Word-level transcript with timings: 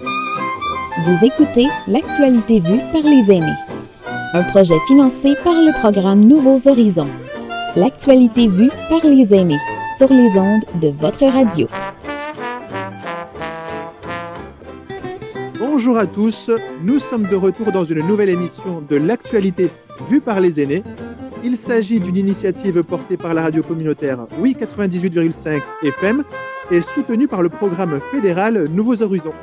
Vous 0.00 1.24
écoutez 1.24 1.66
L'actualité 1.88 2.60
vue 2.60 2.80
par 2.92 3.02
les 3.02 3.32
aînés, 3.32 3.56
un 4.32 4.42
projet 4.44 4.78
financé 4.86 5.34
par 5.42 5.54
le 5.54 5.76
programme 5.80 6.20
Nouveaux 6.20 6.68
Horizons. 6.68 7.08
L'actualité 7.74 8.46
vue 8.46 8.70
par 8.88 9.04
les 9.04 9.34
aînés 9.34 9.58
sur 9.96 10.12
les 10.12 10.38
ondes 10.38 10.64
de 10.80 10.88
votre 10.88 11.24
radio. 11.26 11.66
Bonjour 15.58 15.98
à 15.98 16.06
tous, 16.06 16.50
nous 16.82 17.00
sommes 17.00 17.26
de 17.26 17.36
retour 17.36 17.72
dans 17.72 17.84
une 17.84 18.06
nouvelle 18.06 18.30
émission 18.30 18.82
de 18.88 18.96
l'actualité 18.96 19.70
vue 20.08 20.20
par 20.20 20.40
les 20.40 20.60
aînés. 20.60 20.84
Il 21.42 21.56
s'agit 21.56 21.98
d'une 21.98 22.16
initiative 22.16 22.82
portée 22.82 23.16
par 23.16 23.34
la 23.34 23.42
radio 23.42 23.62
communautaire 23.62 24.26
Oui 24.38 24.56
98,5 24.58 25.60
FM 25.82 26.24
et 26.70 26.80
soutenue 26.80 27.28
par 27.28 27.42
le 27.42 27.48
programme 27.48 28.00
fédéral 28.12 28.68
Nouveaux 28.70 29.02
Horizons. 29.02 29.34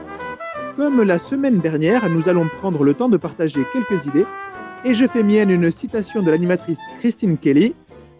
Comme 0.75 1.03
la 1.03 1.19
semaine 1.19 1.59
dernière, 1.59 2.09
nous 2.09 2.27
allons 2.27 2.49
prendre 2.59 2.83
le 2.83 2.93
temps 2.93 3.07
de 3.07 3.15
partager 3.15 3.61
quelques 3.71 4.05
idées 4.07 4.25
et 4.83 4.93
je 4.93 5.07
fais 5.07 5.23
mienne 5.23 5.49
une 5.49 5.71
citation 5.71 6.21
de 6.21 6.29
l'animatrice 6.29 6.79
Christine 6.99 7.37
Kelly. 7.37 7.73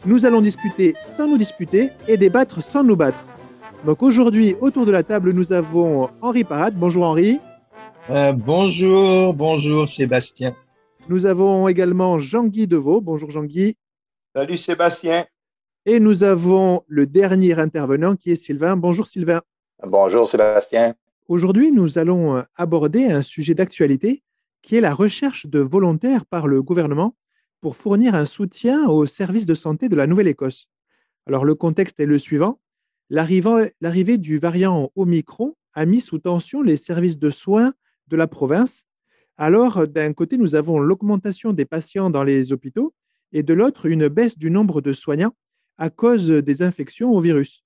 Nous 0.06 0.26
allons 0.26 0.40
discuter 0.40 0.94
sans 1.04 1.28
nous 1.28 1.38
disputer 1.38 1.90
et 2.08 2.16
débattre 2.16 2.64
sans 2.64 2.86
nous 2.86 2.96
battre. 2.96 3.26
Donc 3.86 4.02
aujourd'hui, 4.02 4.56
autour 4.62 4.86
de 4.86 4.92
la 4.92 5.04
table, 5.04 5.34
nous 5.34 5.52
avons 5.52 6.10
Henri 6.22 6.46
Parade. 6.46 6.76
Bonjour 6.76 7.04
Henri. 7.04 7.40
Euh, 8.10 8.32
bonjour, 8.32 9.34
bonjour 9.34 9.90
Sébastien. 9.90 10.56
Nous 11.10 11.26
avons 11.26 11.68
également 11.68 12.20
Jean-Guy 12.20 12.68
Deveau. 12.68 13.02
Bonjour 13.02 13.32
Jean-Guy. 13.32 13.76
Salut 14.34 14.56
Sébastien. 14.56 15.26
Et 15.86 16.00
nous 16.00 16.24
avons 16.24 16.84
le 16.88 17.06
dernier 17.06 17.60
intervenant 17.60 18.16
qui 18.16 18.32
est 18.32 18.38
Sylvain. 18.38 18.78
Bonjour 18.78 19.08
Sylvain. 19.08 19.42
Bonjour 19.84 20.26
Sébastien. 20.26 20.96
Aujourd'hui, 21.28 21.72
nous 21.72 21.98
allons 21.98 22.44
aborder 22.56 23.06
un 23.06 23.22
sujet 23.22 23.54
d'actualité 23.54 24.24
qui 24.62 24.76
est 24.76 24.82
la 24.82 24.94
recherche 24.94 25.48
de 25.48 25.60
volontaires 25.60 26.26
par 26.26 26.48
le 26.48 26.62
gouvernement 26.62 27.16
pour 27.62 27.76
fournir 27.76 28.16
un 28.16 28.26
soutien 28.26 28.88
aux 28.88 29.06
services 29.06 29.46
de 29.46 29.56
santé 29.56 29.90
de 29.90 29.96
la 29.96 30.08
Nouvelle-Écosse. 30.08 30.68
Alors 31.26 31.46
le 31.46 31.56
contexte 31.56 32.00
est 32.00 32.06
le 32.06 32.18
suivant. 32.18 32.60
L'arrivée 33.10 34.18
du 34.18 34.38
variant 34.38 34.92
Omicron 34.96 35.56
a 35.74 35.86
mis 35.86 36.02
sous 36.02 36.20
tension 36.20 36.62
les 36.62 36.78
services 36.78 37.18
de 37.18 37.30
soins 37.30 37.74
de 38.08 38.16
la 38.16 38.28
province 38.28 38.86
alors, 39.38 39.86
d'un 39.88 40.14
côté, 40.14 40.38
nous 40.38 40.56
avons 40.56 40.80
l'augmentation 40.80 41.52
des 41.52 41.66
patients 41.66 42.10
dans 42.10 42.24
les 42.24 42.54
hôpitaux 42.54 42.94
et 43.34 43.44
de 43.44 43.54
l'autre, 43.54 43.86
une 43.86 44.08
baisse 44.08 44.38
du 44.38 44.50
nombre 44.50 44.80
de 44.80 44.94
soignants 44.94 45.36
à 45.78 45.90
cause 45.90 46.30
des 46.30 46.62
infections 46.62 47.12
au 47.12 47.20
virus. 47.20 47.64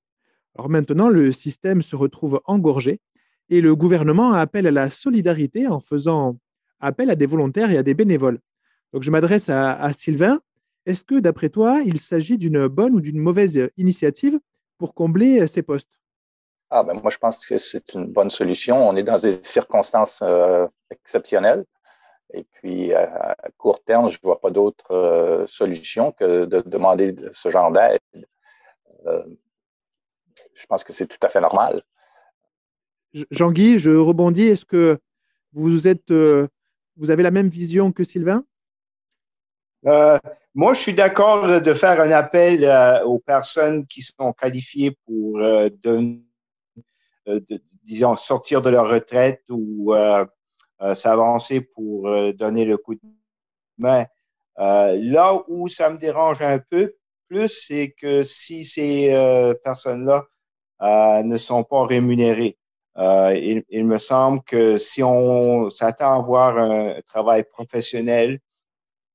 Alors 0.55 0.70
maintenant, 0.70 1.09
le 1.09 1.31
système 1.31 1.83
se 1.83 1.95
retrouve 1.95 2.42
engorgé 2.45 3.02
et 3.50 3.61
le 3.61 3.75
gouvernement 3.75 4.33
appelle 4.33 4.67
à 4.67 4.72
la 4.72 4.89
solidarité 4.89 5.67
en 5.67 5.80
faisant 5.80 6.38
appel 6.80 7.09
à 7.09 7.16
des 7.16 7.25
volontaires 7.25 7.72
et 7.72 7.78
à 7.78 7.83
des 7.83 7.94
bénévoles. 7.94 8.39
Donc 8.94 9.03
je 9.03 9.11
m'adresse 9.11 9.50
à, 9.50 9.92
Sylvain. 9.94 10.39
Est-ce 10.86 11.03
que, 11.03 11.19
d'après 11.19 11.50
toi, 11.50 11.81
il 11.86 12.00
s'agit 12.00 12.38
d'une 12.38 12.67
bonne 12.67 12.95
ou 12.95 13.02
d'une 13.02 13.20
mauvaise 13.20 13.70
initiative 13.77 14.39
pour 14.77 14.94
combler 14.94 15.45
ces 15.47 15.61
postes? 15.61 15.89
Ah, 16.72 16.83
ben 16.83 16.94
moi, 16.94 17.11
je 17.11 17.17
pense 17.17 17.45
que 17.45 17.58
c'est 17.58 17.94
une 17.94 18.05
bonne 18.05 18.30
solution. 18.30 18.88
On 18.88 18.95
est 18.95 19.03
dans 19.03 19.17
des 19.17 19.44
circonstances 19.44 20.22
euh, 20.22 20.67
exceptionnelles. 20.92 21.66
Et 22.33 22.44
puis, 22.44 22.94
à, 22.94 23.36
court 23.58 23.83
terme, 23.83 24.09
je 24.09 24.17
ne 24.17 24.22
vois 24.23 24.39
pas 24.39 24.52
d'autre 24.52 24.92
euh, 24.92 25.47
solution 25.47 26.11
que 26.11 26.45
de 26.45 26.61
demander 26.61 27.16
ce 27.33 27.50
genre 27.50 27.72
d'aide. 27.72 28.00
Euh, 29.08 29.23
je 30.53 30.66
pense 30.67 30.83
que 30.83 30.94
c'est 30.94 31.08
tout 31.08 31.17
à 31.22 31.27
fait 31.27 31.42
normal. 31.42 31.81
Jean-Guy, 33.31 33.79
je 33.79 33.91
rebondis. 33.91 34.47
Est-ce 34.47 34.65
que 34.65 34.99
vous, 35.53 35.88
êtes, 35.88 36.11
vous 36.11 37.11
avez 37.11 37.23
la 37.23 37.31
même 37.31 37.49
vision 37.49 37.91
que 37.91 38.03
Sylvain? 38.03 38.43
moi, 40.55 40.73
je 40.73 40.81
suis 40.81 40.93
d'accord 40.93 41.61
de 41.61 41.73
faire 41.73 42.02
un 42.02 42.11
appel 42.11 42.69
aux 43.05 43.19
personnes 43.19 43.87
qui 43.87 44.02
sont 44.02 44.33
qualifiées 44.33 44.98
pour 45.05 45.39
euh, 47.30 47.39
disons, 47.83 48.15
sortir 48.15 48.61
de 48.61 48.69
leur 48.69 48.89
retraite 48.89 49.42
ou 49.49 49.93
euh, 49.95 50.25
euh, 50.81 50.93
s'avancer 50.93 51.61
pour 51.61 52.09
donner 52.33 52.65
le 52.65 52.77
coup 52.77 52.95
de 52.95 53.02
main. 53.77 54.05
là 54.58 55.43
où 55.48 55.67
ça 55.67 55.89
me 55.89 55.98
dérange 55.98 56.42
un 56.42 56.59
peu 56.59 56.95
plus, 57.27 57.48
c'est 57.48 57.92
que 57.92 58.23
si 58.23 58.64
ces 58.64 59.09
personnes-là 59.64 60.27
ne 61.23 61.37
sont 61.37 61.64
pas 61.64 61.86
rémunérées, 61.86 62.58
il, 62.98 63.64
il, 63.70 63.86
me 63.86 63.98
semble 63.98 64.42
que 64.44 64.77
si 64.77 65.02
on 65.04 65.70
s'attend 65.70 66.14
à 66.14 66.16
avoir 66.17 66.58
un 66.58 66.95
travail 67.08 67.44
professionnel, 67.44 68.39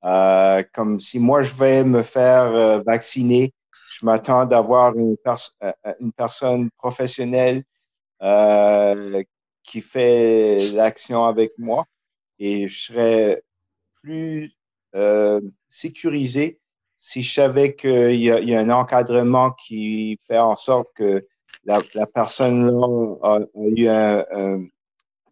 comme 0.02 1.00
si 1.00 1.18
moi 1.18 1.42
je 1.42 1.52
vais 1.52 1.84
me 1.84 2.02
faire 2.02 2.82
vacciner, 2.84 3.52
je 3.94 4.04
m'attends 4.04 4.44
d'avoir 4.44 4.96
une, 4.96 5.16
une, 6.00 6.12
personne 6.12 6.70
professionnelle 6.78 7.62
euh, 8.22 9.22
qui 9.62 9.80
fait 9.80 10.70
l'action 10.70 11.24
avec 11.24 11.52
moi 11.58 11.84
et 12.38 12.66
je 12.66 12.84
serais 12.86 13.42
plus 14.02 14.52
euh, 14.94 15.40
sécurisé 15.68 16.60
si 16.96 17.22
je 17.22 17.32
savais 17.32 17.74
qu'il 17.74 18.20
y, 18.20 18.30
a 18.30 18.60
un 18.60 18.70
encadrement 18.70 19.52
qui 19.52 20.18
fait 20.26 20.38
en 20.38 20.56
sorte 20.56 20.88
que 20.94 21.26
la, 21.64 22.06
personne 22.06 22.70
a, 23.22 23.40
eu 23.54 23.88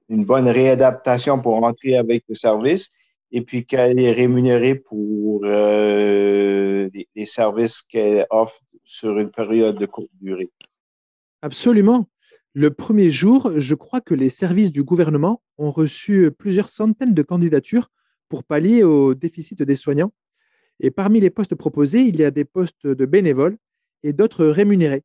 une 0.08 0.24
bonne 0.24 0.48
réadaptation 0.48 1.40
pour 1.40 1.62
entrer 1.62 1.96
avec 1.96 2.24
le 2.28 2.34
service 2.34 2.90
et 3.32 3.40
puis 3.40 3.64
qu'elle 3.64 3.98
est 3.98 4.12
rémunérée 4.12 4.74
pour 4.74 5.40
euh, 5.44 6.88
les, 7.14 7.26
services 7.26 7.82
qu'elle 7.82 8.26
offre 8.30 8.60
sur 8.84 9.18
une 9.18 9.30
période 9.30 9.78
de 9.78 9.86
courte 9.86 10.10
durée. 10.20 10.50
Absolument. 11.40 12.08
Le 12.54 12.70
premier 12.70 13.10
jour, 13.10 13.52
je 13.56 13.74
crois 13.74 14.02
que 14.02 14.12
les 14.12 14.28
services 14.28 14.70
du 14.70 14.84
gouvernement 14.84 15.42
ont 15.56 15.70
reçu 15.70 16.30
plusieurs 16.30 16.68
centaines 16.68 17.14
de 17.14 17.22
candidatures 17.22 17.88
pour 18.28 18.44
pallier 18.44 18.82
au 18.82 19.14
déficit 19.14 19.62
des 19.62 19.74
soignants. 19.74 20.12
Et 20.78 20.90
parmi 20.90 21.20
les 21.20 21.30
postes 21.30 21.54
proposés, 21.54 22.02
il 22.02 22.16
y 22.16 22.24
a 22.24 22.30
des 22.30 22.44
postes 22.44 22.86
de 22.86 23.06
bénévoles 23.06 23.56
et 24.02 24.12
d'autres 24.12 24.44
rémunérés. 24.44 25.02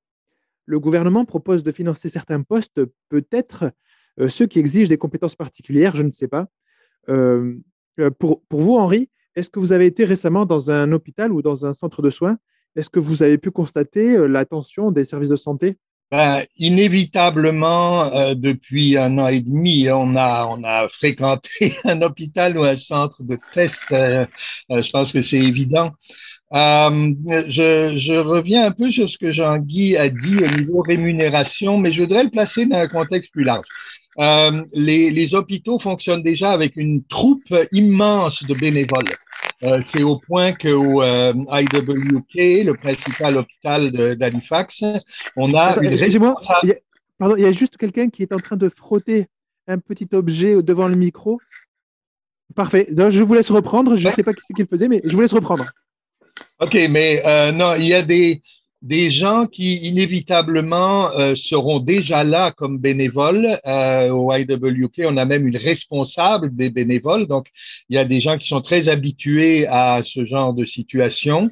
Le 0.68 0.82
gouvernement 0.82 1.24
propose 1.24 1.64
de 1.64 1.72
financer 1.72 2.10
certains 2.10 2.42
postes, 2.44 2.82
peut-être 3.08 3.72
euh, 4.20 4.28
ceux 4.28 4.48
qui 4.48 4.60
exigent 4.60 4.90
des 4.90 4.98
compétences 4.98 5.36
particulières, 5.36 5.96
je 5.96 6.04
ne 6.04 6.10
sais 6.10 6.28
pas. 6.28 6.48
Euh, 7.08 7.56
euh, 8.02 8.12
pour, 8.12 8.44
pour 8.50 8.60
vous, 8.60 8.76
Henri, 8.76 9.10
est-ce 9.38 9.50
que 9.50 9.60
vous 9.60 9.72
avez 9.72 9.86
été 9.86 10.04
récemment 10.04 10.46
dans 10.46 10.70
un 10.70 10.92
hôpital 10.92 11.32
ou 11.32 11.42
dans 11.42 11.66
un 11.66 11.74
centre 11.74 12.02
de 12.02 12.10
soins? 12.10 12.38
Est-ce 12.76 12.90
que 12.90 13.00
vous 13.00 13.24
avez 13.24 13.38
pu 13.38 13.50
constater 13.50 14.28
l'attention 14.28 14.92
des 14.92 15.06
services 15.06 15.30
de 15.30 15.38
santé? 15.38 15.78
Ben, 16.12 16.44
inévitablement, 16.58 18.34
depuis 18.34 18.98
un 18.98 19.18
an 19.20 19.28
et 19.28 19.42
demi, 19.42 19.90
on 19.90 20.18
a, 20.18 20.48
on 20.48 20.64
a 20.66 20.90
fréquenté 20.90 21.76
un 21.86 22.02
hôpital 22.02 22.58
ou 22.58 22.64
un 22.64 22.76
centre 22.76 23.24
de 23.24 23.38
test. 23.54 23.80
Je 23.90 24.92
pense 24.92 25.14
que 25.14 25.22
c'est 25.22 25.40
évident. 25.40 25.94
Je, 26.52 27.94
je, 27.98 28.14
reviens 28.14 28.66
un 28.68 28.72
peu 28.72 28.92
sur 28.92 29.10
ce 29.10 29.18
que 29.18 29.32
Jean-Guy 29.32 29.98
a 29.98 30.10
dit 30.10 30.38
au 30.38 30.62
niveau 30.62 30.82
rémunération, 30.82 31.78
mais 31.78 31.92
je 31.92 32.02
voudrais 32.02 32.24
le 32.24 32.30
placer 32.30 32.66
dans 32.66 32.78
un 32.78 32.88
contexte 32.88 33.32
plus 33.32 33.44
large. 33.44 33.68
les, 34.74 35.12
les 35.12 35.36
hôpitaux 35.36 35.80
fonctionnent 35.80 36.24
déjà 36.24 36.52
avec 36.52 36.76
une 36.76 37.04
troupe 37.04 37.54
immense 37.72 38.44
de 38.44 38.54
bénévoles. 38.54 39.18
Euh, 39.64 39.80
c'est 39.82 40.04
au 40.04 40.20
point 40.20 40.54
qu'au 40.54 41.02
euh, 41.02 41.34
IWK, 41.34 42.66
le 42.66 42.74
principal 42.74 43.38
hôpital 43.38 43.92
d'Halifax, 44.16 44.84
on 45.36 45.54
a. 45.56 45.76
Excusez-moi, 45.82 46.36
pardon, 47.18 47.36
il 47.36 47.42
y 47.42 47.46
a 47.46 47.52
juste 47.52 47.78
quelqu'un 47.78 48.10
qui 48.10 48.22
est 48.22 48.34
en 48.34 48.38
train 48.38 48.56
de 48.56 48.70
frotter 48.70 49.28
un 49.68 49.80
petit 49.80 50.08
objet 50.14 50.62
devant 50.62 50.88
le 50.88 50.96
micro. 50.96 51.40
Parfait. 52.56 52.88
je 52.92 53.24
vous 53.24 53.34
laisse 53.34 53.50
reprendre. 53.50 53.98
Je 53.98 54.08
ne 54.08 54.14
sais 54.14 54.24
pas 54.24 54.32
ce 54.32 54.54
qu'il 54.54 54.68
faisait, 54.68 54.88
mais 54.88 55.02
je 55.04 55.16
vous 55.16 55.22
laisse 55.22 55.34
reprendre. 55.34 55.66
OK, 56.60 56.74
mais 56.90 57.22
euh, 57.26 57.52
non, 57.52 57.76
il 57.76 57.86
y 57.86 57.94
a 57.94 58.02
des, 58.02 58.42
des 58.82 59.10
gens 59.10 59.48
qui 59.48 59.78
inévitablement 59.78 61.12
euh, 61.12 61.36
seront 61.36 61.80
déjà 61.80 62.24
là 62.24 62.52
comme 62.52 62.78
bénévoles 62.78 63.60
euh, 63.66 64.10
au 64.10 64.34
IWK. 64.34 65.02
On 65.06 65.18
a 65.18 65.26
même 65.26 65.48
une 65.48 65.58
responsable 65.58 66.56
des 66.56 66.70
bénévoles. 66.70 67.28
Donc, 67.28 67.48
il 67.90 67.96
y 67.96 68.00
a 68.00 68.06
des 68.06 68.22
gens 68.22 68.38
qui 68.38 68.48
sont 68.48 68.62
très 68.62 68.90
habitués 68.90 69.68
à 69.68 70.02
ce 70.04 70.26
genre 70.26 70.54
de 70.54 70.64
situation. 70.66 71.50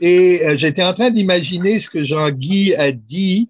Et 0.00 0.46
euh, 0.46 0.56
j'étais 0.56 0.82
en 0.82 0.94
train 0.94 1.10
d'imaginer 1.10 1.80
ce 1.80 1.90
que 1.90 2.04
Jean-Guy 2.04 2.74
a 2.74 2.92
dit. 2.92 3.48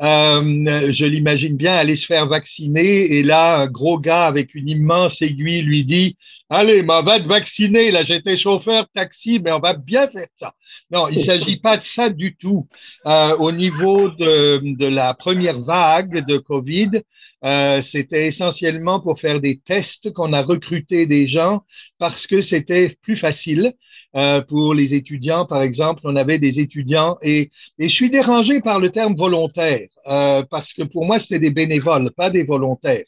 Je 0.00 1.04
l'imagine 1.04 1.56
bien 1.56 1.74
aller 1.74 1.96
se 1.96 2.06
faire 2.06 2.26
vacciner 2.26 3.12
et 3.12 3.22
là, 3.22 3.58
un 3.58 3.66
gros 3.66 3.98
gars 3.98 4.26
avec 4.26 4.54
une 4.54 4.68
immense 4.68 5.20
aiguille 5.22 5.62
lui 5.62 5.84
dit 5.84 6.16
allez, 6.50 6.84
on 6.86 7.02
va 7.02 7.20
te 7.20 7.28
vacciner, 7.28 7.90
là, 7.90 8.02
j'étais 8.02 8.36
chauffeur 8.36 8.86
taxi, 8.92 9.40
mais 9.42 9.52
on 9.52 9.60
va 9.60 9.72
bien 9.74 10.08
faire 10.08 10.26
ça. 10.36 10.52
Non, 10.90 11.08
il 11.08 11.18
ne 11.18 11.22
s'agit 11.22 11.58
pas 11.58 11.76
de 11.76 11.84
ça 11.84 12.10
du 12.10 12.36
tout. 12.36 12.68
Euh, 13.06 13.36
au 13.36 13.52
niveau 13.52 14.10
de, 14.10 14.60
de, 14.76 14.86
la 14.86 15.14
première 15.14 15.60
vague 15.60 16.26
de 16.26 16.38
COVID, 16.38 17.02
euh, 17.44 17.80
c'était 17.80 18.26
essentiellement 18.26 19.00
pour 19.00 19.18
faire 19.18 19.40
des 19.40 19.60
tests 19.60 20.12
qu'on 20.12 20.32
a 20.32 20.42
recruté 20.42 21.06
des 21.06 21.26
gens 21.26 21.62
parce 21.98 22.26
que 22.26 22.42
c'était 22.42 22.96
plus 23.00 23.16
facile. 23.16 23.72
Euh, 24.16 24.40
pour 24.42 24.74
les 24.74 24.94
étudiants, 24.94 25.46
par 25.46 25.62
exemple, 25.62 26.00
on 26.04 26.16
avait 26.16 26.38
des 26.38 26.58
étudiants 26.58 27.16
et, 27.22 27.50
et 27.78 27.88
je 27.88 27.94
suis 27.94 28.10
dérangé 28.10 28.60
par 28.60 28.80
le 28.80 28.90
terme 28.90 29.14
volontaire 29.14 29.86
euh, 30.08 30.42
parce 30.50 30.72
que 30.72 30.82
pour 30.82 31.06
moi, 31.06 31.20
c'était 31.20 31.38
des 31.38 31.52
bénévoles, 31.52 32.10
pas 32.10 32.28
des 32.28 32.42
volontaires. 32.42 33.04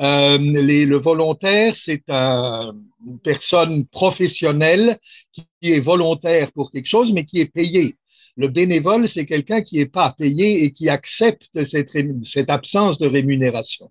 Euh, 0.00 0.36
les, 0.36 0.84
le 0.84 0.98
volontaire, 0.98 1.74
c'est 1.74 2.02
un, 2.08 2.74
une 3.06 3.18
personne 3.20 3.86
professionnelle 3.86 4.98
qui 5.32 5.46
est 5.62 5.80
volontaire 5.80 6.52
pour 6.52 6.70
quelque 6.70 6.88
chose, 6.88 7.12
mais 7.12 7.24
qui 7.24 7.40
est 7.40 7.46
payée. 7.46 7.96
Le 8.36 8.48
bénévole, 8.48 9.08
c'est 9.08 9.24
quelqu'un 9.24 9.62
qui 9.62 9.76
n'est 9.76 9.86
pas 9.86 10.14
payé 10.18 10.64
et 10.64 10.72
qui 10.72 10.90
accepte 10.90 11.48
cette, 11.64 11.90
cette 12.24 12.50
absence 12.50 12.98
de 12.98 13.06
rémunération. 13.06 13.90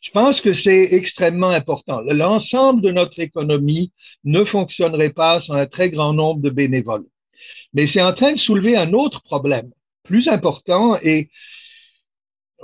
Je 0.00 0.10
pense 0.10 0.40
que 0.40 0.52
c'est 0.52 0.94
extrêmement 0.94 1.50
important. 1.50 2.00
L'ensemble 2.00 2.82
de 2.82 2.90
notre 2.90 3.20
économie 3.20 3.92
ne 4.24 4.44
fonctionnerait 4.44 5.12
pas 5.12 5.40
sans 5.40 5.54
un 5.54 5.66
très 5.66 5.90
grand 5.90 6.12
nombre 6.12 6.40
de 6.40 6.50
bénévoles. 6.50 7.06
Mais 7.72 7.86
c'est 7.86 8.02
en 8.02 8.12
train 8.12 8.32
de 8.32 8.38
soulever 8.38 8.76
un 8.76 8.92
autre 8.92 9.22
problème 9.22 9.70
plus 10.02 10.28
important 10.28 10.96
et 11.02 11.28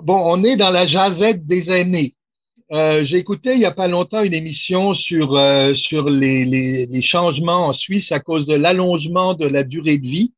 bon, 0.02 0.18
on 0.24 0.42
est 0.44 0.56
dans 0.56 0.70
la 0.70 0.86
jazette 0.86 1.46
des 1.46 1.70
aînés. 1.70 2.14
Euh, 2.72 3.04
J'ai 3.04 3.18
écouté 3.18 3.52
il 3.52 3.58
n'y 3.58 3.66
a 3.66 3.70
pas 3.70 3.88
longtemps 3.88 4.22
une 4.22 4.32
émission 4.32 4.94
sur, 4.94 5.36
euh, 5.36 5.74
sur 5.74 6.08
les, 6.08 6.46
les, 6.46 7.02
changements 7.02 7.66
en 7.66 7.72
Suisse 7.74 8.10
à 8.10 8.20
cause 8.20 8.46
de 8.46 8.54
l'allongement 8.54 9.34
de 9.34 9.46
la 9.46 9.62
durée 9.62 9.98
de 9.98 10.06
vie 10.06 10.32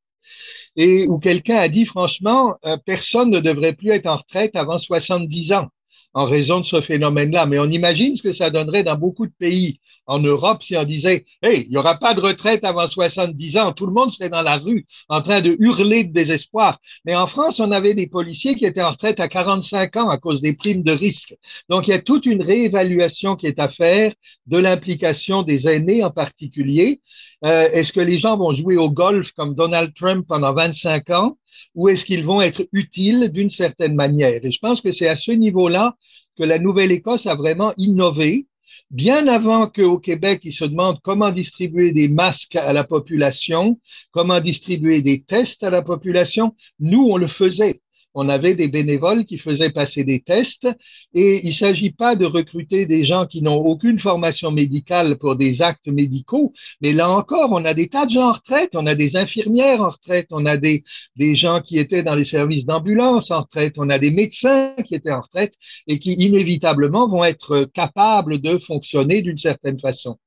et 0.74 1.06
où 1.06 1.18
quelqu'un 1.18 1.56
a 1.56 1.68
dit 1.68 1.86
franchement, 1.86 2.56
euh, 2.66 2.76
personne 2.84 3.30
ne 3.30 3.38
devrait 3.38 3.74
plus 3.74 3.90
être 3.90 4.06
en 4.06 4.16
retraite 4.16 4.56
avant 4.56 4.78
70 4.78 5.52
ans 5.52 5.68
en 6.16 6.24
raison 6.24 6.60
de 6.60 6.64
ce 6.64 6.80
phénomène-là. 6.80 7.44
Mais 7.44 7.58
on 7.58 7.66
imagine 7.70 8.16
ce 8.16 8.22
que 8.22 8.32
ça 8.32 8.48
donnerait 8.48 8.82
dans 8.82 8.96
beaucoup 8.96 9.26
de 9.26 9.32
pays 9.38 9.78
en 10.06 10.18
Europe 10.18 10.62
si 10.62 10.74
on 10.74 10.84
disait, 10.84 11.26
hey, 11.42 11.64
il 11.64 11.70
n'y 11.70 11.76
aura 11.76 11.96
pas 11.98 12.14
de 12.14 12.22
retraite 12.22 12.64
avant 12.64 12.86
70 12.86 13.58
ans, 13.58 13.72
tout 13.72 13.84
le 13.84 13.92
monde 13.92 14.10
serait 14.10 14.30
dans 14.30 14.40
la 14.40 14.56
rue 14.56 14.86
en 15.10 15.20
train 15.20 15.42
de 15.42 15.56
hurler 15.60 16.04
de 16.04 16.12
désespoir. 16.14 16.78
Mais 17.04 17.14
en 17.14 17.26
France, 17.26 17.60
on 17.60 17.70
avait 17.70 17.92
des 17.92 18.06
policiers 18.06 18.54
qui 18.54 18.64
étaient 18.64 18.82
en 18.82 18.92
retraite 18.92 19.20
à 19.20 19.28
45 19.28 19.96
ans 19.96 20.08
à 20.08 20.16
cause 20.16 20.40
des 20.40 20.54
primes 20.54 20.82
de 20.82 20.92
risque. 20.92 21.34
Donc, 21.68 21.86
il 21.86 21.90
y 21.90 21.94
a 21.94 22.00
toute 22.00 22.24
une 22.24 22.42
réévaluation 22.42 23.36
qui 23.36 23.46
est 23.46 23.58
à 23.58 23.68
faire 23.68 24.14
de 24.46 24.56
l'implication 24.56 25.42
des 25.42 25.68
aînés 25.68 26.02
en 26.02 26.10
particulier. 26.10 27.02
Euh, 27.44 27.68
est-ce 27.72 27.92
que 27.92 28.00
les 28.00 28.16
gens 28.18 28.38
vont 28.38 28.54
jouer 28.54 28.78
au 28.78 28.90
golf 28.90 29.32
comme 29.32 29.54
Donald 29.54 29.92
Trump 29.94 30.24
pendant 30.26 30.54
25 30.54 31.10
ans? 31.10 31.36
Ou 31.74 31.88
est-ce 31.88 32.04
qu'ils 32.04 32.24
vont 32.24 32.40
être 32.40 32.66
utiles 32.72 33.30
d'une 33.32 33.50
certaine 33.50 33.94
manière? 33.94 34.44
Et 34.44 34.52
je 34.52 34.58
pense 34.58 34.80
que 34.80 34.92
c'est 34.92 35.08
à 35.08 35.16
ce 35.16 35.32
niveau-là 35.32 35.96
que 36.36 36.44
la 36.44 36.58
Nouvelle-Écosse 36.58 37.26
a 37.26 37.34
vraiment 37.34 37.72
innové. 37.76 38.46
Bien 38.90 39.26
avant 39.26 39.68
qu'au 39.68 39.98
Québec, 39.98 40.40
ils 40.44 40.52
se 40.52 40.64
demandent 40.64 41.00
comment 41.02 41.32
distribuer 41.32 41.92
des 41.92 42.08
masques 42.08 42.56
à 42.56 42.72
la 42.72 42.84
population, 42.84 43.80
comment 44.12 44.40
distribuer 44.40 45.02
des 45.02 45.22
tests 45.22 45.62
à 45.64 45.70
la 45.70 45.82
population, 45.82 46.54
nous, 46.78 47.08
on 47.10 47.16
le 47.16 47.26
faisait 47.26 47.80
on 48.16 48.28
avait 48.30 48.54
des 48.54 48.68
bénévoles 48.68 49.26
qui 49.26 49.38
faisaient 49.38 49.70
passer 49.70 50.02
des 50.02 50.20
tests 50.20 50.68
et 51.14 51.42
il 51.44 51.48
ne 51.48 51.52
s'agit 51.52 51.90
pas 51.90 52.16
de 52.16 52.24
recruter 52.24 52.86
des 52.86 53.04
gens 53.04 53.26
qui 53.26 53.42
n'ont 53.42 53.58
aucune 53.58 53.98
formation 53.98 54.50
médicale 54.50 55.18
pour 55.18 55.36
des 55.36 55.60
actes 55.60 55.88
médicaux, 55.88 56.52
mais 56.80 56.92
là 56.92 57.10
encore, 57.10 57.52
on 57.52 57.64
a 57.66 57.74
des 57.74 57.88
tas 57.88 58.06
de 58.06 58.12
gens 58.12 58.30
en 58.30 58.32
retraite, 58.32 58.70
on 58.74 58.86
a 58.86 58.94
des 58.94 59.16
infirmières 59.16 59.82
en 59.82 59.90
retraite, 59.90 60.28
on 60.30 60.46
a 60.46 60.56
des, 60.56 60.82
des 61.16 61.36
gens 61.36 61.60
qui 61.60 61.78
étaient 61.78 62.02
dans 62.02 62.14
les 62.14 62.24
services 62.24 62.64
d'ambulance 62.64 63.30
en 63.30 63.42
retraite, 63.42 63.74
on 63.76 63.90
a 63.90 63.98
des 63.98 64.10
médecins 64.10 64.74
qui 64.86 64.94
étaient 64.94 65.12
en 65.12 65.20
retraite 65.20 65.54
et 65.86 65.98
qui 65.98 66.14
inévitablement 66.14 67.08
vont 67.08 67.24
être 67.24 67.68
capables 67.74 68.40
de 68.40 68.56
fonctionner 68.58 69.20
d'une 69.20 69.38
certaine 69.38 69.78
façon. 69.78 70.18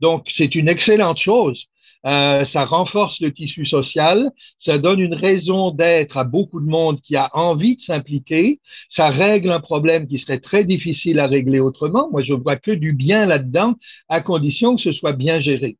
Donc, 0.00 0.26
c'est 0.30 0.54
une 0.54 0.68
excellente 0.68 1.18
chose. 1.18 1.66
Euh, 2.06 2.44
ça 2.44 2.64
renforce 2.64 3.20
le 3.20 3.32
tissu 3.32 3.64
social, 3.64 4.30
ça 4.58 4.78
donne 4.78 5.00
une 5.00 5.14
raison 5.14 5.72
d'être 5.72 6.16
à 6.16 6.24
beaucoup 6.24 6.60
de 6.60 6.68
monde 6.68 7.00
qui 7.00 7.16
a 7.16 7.28
envie 7.32 7.76
de 7.76 7.80
s'impliquer, 7.80 8.60
ça 8.88 9.10
règle 9.10 9.50
un 9.50 9.60
problème 9.60 10.06
qui 10.06 10.18
serait 10.18 10.38
très 10.38 10.62
difficile 10.64 11.18
à 11.18 11.26
régler 11.26 11.58
autrement. 11.58 12.08
Moi, 12.12 12.22
je 12.22 12.34
vois 12.34 12.56
que 12.56 12.70
du 12.70 12.92
bien 12.92 13.26
là-dedans, 13.26 13.74
à 14.08 14.20
condition 14.20 14.76
que 14.76 14.82
ce 14.82 14.92
soit 14.92 15.12
bien 15.12 15.40
géré. 15.40 15.76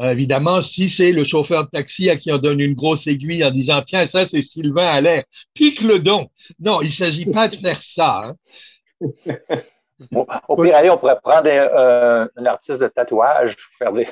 Euh, 0.00 0.10
évidemment, 0.10 0.60
si 0.60 0.90
c'est 0.90 1.12
le 1.12 1.24
chauffeur 1.24 1.64
de 1.64 1.70
taxi 1.70 2.10
à 2.10 2.16
qui 2.16 2.30
on 2.32 2.38
donne 2.38 2.60
une 2.60 2.74
grosse 2.74 3.06
aiguille 3.06 3.44
en 3.44 3.52
disant 3.52 3.80
tiens 3.86 4.06
ça 4.06 4.26
c'est 4.26 4.42
Sylvain 4.42 4.88
à 4.88 5.00
l'air, 5.00 5.24
pique 5.54 5.80
le 5.82 5.98
don. 6.00 6.28
Non, 6.58 6.82
il 6.82 6.90
s'agit 6.90 7.26
pas 7.26 7.48
de 7.48 7.56
faire 7.56 7.80
ça. 7.82 8.22
Hein. 8.24 9.06
au 10.48 10.62
pire, 10.62 10.74
allez, 10.74 10.90
on 10.90 10.98
pourrait 10.98 11.18
prendre 11.22 11.46
euh, 11.46 12.26
un 12.36 12.46
artiste 12.46 12.82
de 12.82 12.88
tatouage, 12.88 13.56
faire 13.78 13.92
des, 13.92 14.08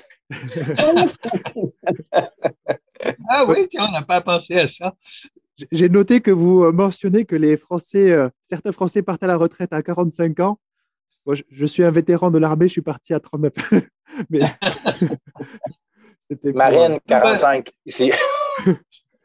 ah 3.28 3.44
oui, 3.46 3.68
tiens, 3.70 3.86
on 3.88 3.92
n'a 3.92 4.02
pas 4.02 4.20
pensé 4.20 4.58
à 4.58 4.68
ça. 4.68 4.94
J'ai 5.70 5.88
noté 5.88 6.20
que 6.20 6.30
vous 6.30 6.64
euh, 6.64 6.72
mentionnez 6.72 7.24
que 7.24 7.36
les 7.36 7.56
Français, 7.56 8.10
euh, 8.10 8.28
certains 8.46 8.72
Français 8.72 9.02
partent 9.02 9.22
à 9.22 9.26
la 9.26 9.36
retraite 9.36 9.72
à 9.72 9.82
45 9.82 10.40
ans. 10.40 10.58
Moi, 11.26 11.36
je, 11.48 11.66
suis 11.66 11.84
un 11.84 11.90
vétéran 11.90 12.30
de 12.30 12.38
l'armée, 12.38 12.66
je 12.66 12.72
suis 12.72 12.82
parti 12.82 13.14
à 13.14 13.20
39. 13.20 13.52
Mais 14.30 14.40
Marine, 16.54 16.98
45 17.06 17.70
ici. 17.86 18.12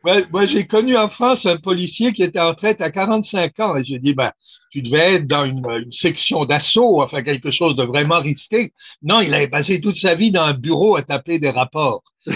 Moi, 0.04 0.46
j'ai 0.46 0.66
connu 0.66 0.96
en 0.96 1.10
France 1.10 1.46
un 1.46 1.58
policier 1.58 2.14
qui 2.14 2.24
était 2.24 2.40
en 2.40 2.50
retraite 2.50 2.82
à 2.82 2.92
45 2.92 3.60
ans 3.60 3.76
et 3.76 3.84
j'ai 3.84 4.00
dit, 4.00 4.14
ben, 4.14 4.32
tu 4.72 4.82
devais 4.82 5.16
être 5.16 5.28
dans 5.28 5.46
une, 5.46 5.92
section 5.92 6.46
d'assaut, 6.46 7.02
enfin 7.02 7.24
quelque 7.24 7.52
chose 7.52 7.76
de 7.76 7.84
vraiment 7.84 8.22
risqué. 8.22 8.74
Non, 9.02 9.22
il 9.22 9.34
avait 9.34 9.48
passé 9.48 9.82
toute 9.82 9.96
sa 9.96 10.16
vie 10.16 10.32
dans 10.32 10.44
un 10.44 10.54
bureau 10.54 10.96
à 10.96 11.04
taper 11.04 11.40
des 11.40 11.50
rapports. 11.50 12.04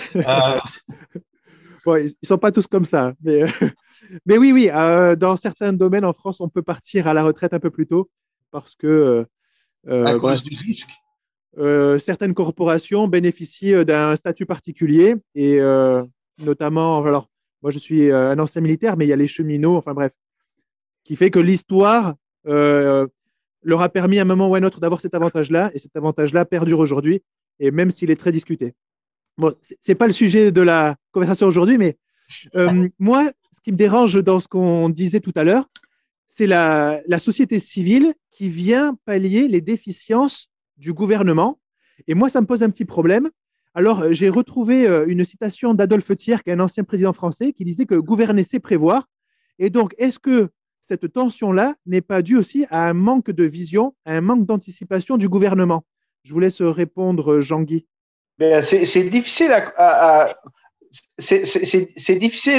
Euh... 1.86 1.98
ils 1.98 2.14
ne 2.22 2.28
sont 2.28 2.38
pas 2.38 2.52
tous 2.52 2.68
comme 2.68 2.86
ça. 2.86 3.14
Mais, 3.24 3.42
mais 4.28 4.38
oui, 4.38 4.52
oui, 4.52 4.70
euh, 4.72 5.16
dans 5.16 5.36
certains 5.36 5.74
domaines 5.74 6.06
en 6.06 6.14
France, 6.14 6.40
on 6.40 6.48
peut 6.48 6.62
partir 6.62 7.08
à 7.08 7.16
la 7.16 7.24
retraite 7.24 7.56
un 7.56 7.60
peu 7.60 7.72
plus 7.72 7.88
tôt 7.88 8.08
parce 8.52 8.76
que... 8.76 9.26
Euh, 9.88 10.06
à 10.06 10.14
cause 10.20 10.44
du 10.44 10.56
risque. 10.56 10.92
Euh, 11.58 11.98
certaines 11.98 12.36
corporations 12.36 13.08
bénéficient 13.08 13.84
d'un 13.84 14.16
statut 14.16 14.46
particulier 14.46 15.16
et 15.34 15.60
notamment, 16.38 17.04
alors 17.04 17.31
moi 17.62 17.72
je 17.72 17.80
suis 17.80 18.12
un 18.12 18.38
ancien 18.40 18.62
militaire, 18.62 18.98
mais 18.98 19.06
il 19.06 19.10
y 19.10 19.14
a 19.14 19.18
les 19.18 19.28
cheminots, 19.28 19.78
enfin 19.78 19.94
bref, 19.94 20.12
qui 21.04 21.16
fait 21.16 21.32
que 21.32 21.40
l'histoire 21.40 22.16
euh, 22.48 23.08
leur 23.64 23.82
a 23.82 23.90
permis 23.90 24.20
à 24.20 24.24
un 24.24 24.26
moment 24.26 24.50
ou 24.50 24.56
à 24.56 24.58
un 24.58 24.64
autre 24.64 24.80
d'avoir 24.80 25.02
cet 25.02 25.14
avantage-là, 25.14 25.72
et 25.74 25.80
cet 25.80 25.96
avantage-là 25.96 26.46
perdure 26.46 26.80
aujourd'hui, 26.80 27.22
et 27.60 27.72
même 27.72 27.90
s'il 27.90 28.10
est 28.12 28.16
très 28.16 28.32
discuté. 28.32 28.74
Bon, 29.38 29.54
ce 29.62 29.92
n'est 29.92 29.96
pas 29.96 30.08
le 30.08 30.14
sujet 30.14 30.52
de 30.52 30.62
la 30.62 30.96
conversation 31.12 31.48
aujourd'hui, 31.48 31.78
mais 31.78 31.98
euh, 32.56 32.88
moi, 32.98 33.30
ce 33.52 33.62
qui 33.62 33.72
me 33.72 33.78
dérange 33.78 34.22
dans 34.24 34.40
ce 34.40 34.48
qu'on 34.48 34.90
disait 34.90 35.20
tout 35.20 35.34
à 35.36 35.44
l'heure, 35.44 35.70
c'est 36.28 36.48
la, 36.48 37.02
la, 37.08 37.20
société 37.20 37.60
civile 37.60 38.14
qui 38.32 38.50
vient 38.50 38.98
pallier 39.06 39.48
les 39.48 39.62
déficiences 39.62 40.50
du 40.78 40.94
gouvernement. 40.94 41.60
Et 42.08 42.14
moi, 42.14 42.30
ça 42.30 42.40
me 42.42 42.48
pose 42.48 42.64
un 42.64 42.70
petit 42.70 42.86
problème. 42.86 43.30
Alors, 43.74 44.12
j'ai 44.12 44.28
retrouvé 44.28 44.86
euh, 44.86 45.06
une 45.08 45.24
citation 45.24 45.74
d'Adolphe 45.74 46.14
Thiers, 46.16 46.44
qui 46.44 46.50
est 46.50 46.54
un 46.54 46.60
ancien 46.60 46.84
président 46.84 47.14
français, 47.14 47.54
qui 47.54 47.64
disait 47.64 47.86
que 47.86 47.96
gouverner, 47.96 48.44
c'est 48.44 48.60
prévoir. 48.60 49.06
Et 49.60 49.70
donc, 49.70 49.96
est-ce 49.98 50.20
que 50.20 50.50
cette 50.82 51.14
tension-là 51.14 51.76
n'est 51.86 52.02
pas 52.02 52.22
due 52.22 52.36
aussi 52.36 52.66
à 52.70 52.90
un 52.90 52.94
manque 52.94 53.32
de 53.32 53.46
vision, 53.46 53.96
à 54.06 54.14
un 54.14 54.22
manque 54.22 54.46
d'anticipation 54.46 55.16
du 55.16 55.30
gouvernement? 55.30 55.86
Je 56.24 56.34
vous 56.34 56.40
laisse 56.40 56.62
répondre, 56.62 57.40
Jean-Guy. 57.40 57.88
Ben, 58.38 58.62
c'est 58.62 59.04
difficile 59.06 59.54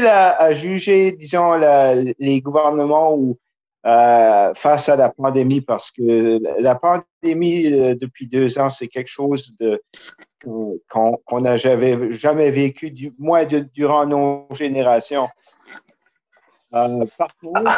à, 0.07 0.55
juger, 0.55 1.13
disons, 1.13 1.55
les 2.19 2.41
gouvernements 2.41 3.15
ou 3.15 3.39
euh, 3.85 4.55
face 4.55 4.89
à 4.89 4.95
la 4.95 5.11
pandémie 5.11 5.61
parce 5.61 5.91
que 5.91 6.39
la 6.61 6.77
pandémie 6.77 7.67
euh, 7.67 7.97
depuis 7.97 8.29
deux 8.29 8.57
ans, 8.61 8.71
c'est 8.71 8.87
quelque 8.87 9.11
chose 9.11 9.57
de 9.59 9.83
qu'on 10.43 11.41
n'a 11.41 11.57
jamais, 11.57 12.13
jamais 12.13 12.51
vécu, 12.51 12.91
du 12.91 13.15
moins 13.19 13.45
durant 13.45 14.07
nos 14.07 14.47
générations. 14.53 15.29
Euh, 16.75 17.05
par 17.19 17.37
contre, 17.37 17.71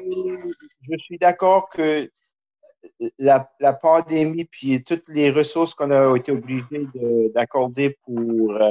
je 0.00 0.96
suis 0.98 1.18
d'accord 1.18 1.68
que 1.68 2.10
la, 3.18 3.48
pandémie 3.80 4.44
puis 4.44 4.82
toutes 4.82 5.08
les 5.08 5.30
ressources 5.30 5.74
qu'on 5.74 5.90
a 5.90 6.16
été 6.16 6.32
obligés 6.32 6.86
d'accorder 7.34 7.98
pour 8.04 8.54
euh, 8.54 8.70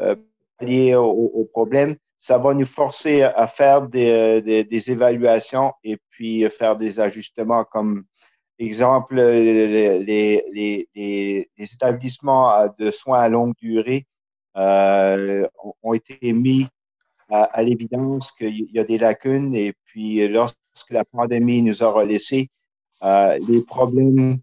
euh 0.00 0.16
pallier 0.58 0.94
au, 0.94 1.48
problème, 1.52 1.96
ça 2.18 2.36
va 2.36 2.52
nous 2.52 2.66
forcer 2.66 3.22
à 3.22 3.46
faire 3.48 3.88
des, 3.88 4.42
des, 4.42 4.90
évaluations 4.90 5.72
et 5.82 5.96
puis 6.10 6.46
faire 6.50 6.76
des 6.76 7.00
ajustements 7.00 7.64
comme 7.64 8.04
exemple, 8.60 9.16
les, 9.16 10.88
établissements 11.58 12.66
de 12.78 12.90
soins 12.90 13.20
à 13.20 13.28
longue 13.28 13.54
durée 13.60 14.06
ont 14.54 15.94
été 15.94 16.32
mis 16.32 16.66
à, 17.28 17.62
l'évidence 17.62 18.32
qu'il 18.32 18.70
y 18.72 18.78
a 18.78 18.84
des 18.84 18.98
lacunes 18.98 19.54
et 19.54 19.72
puis 19.84 20.26
lorsque 20.28 20.56
la 20.90 21.04
pandémie 21.04 21.62
nous 21.62 21.82
aura 21.82 22.04
laissé, 22.04 22.48
les 23.02 23.62
problèmes 23.66 24.38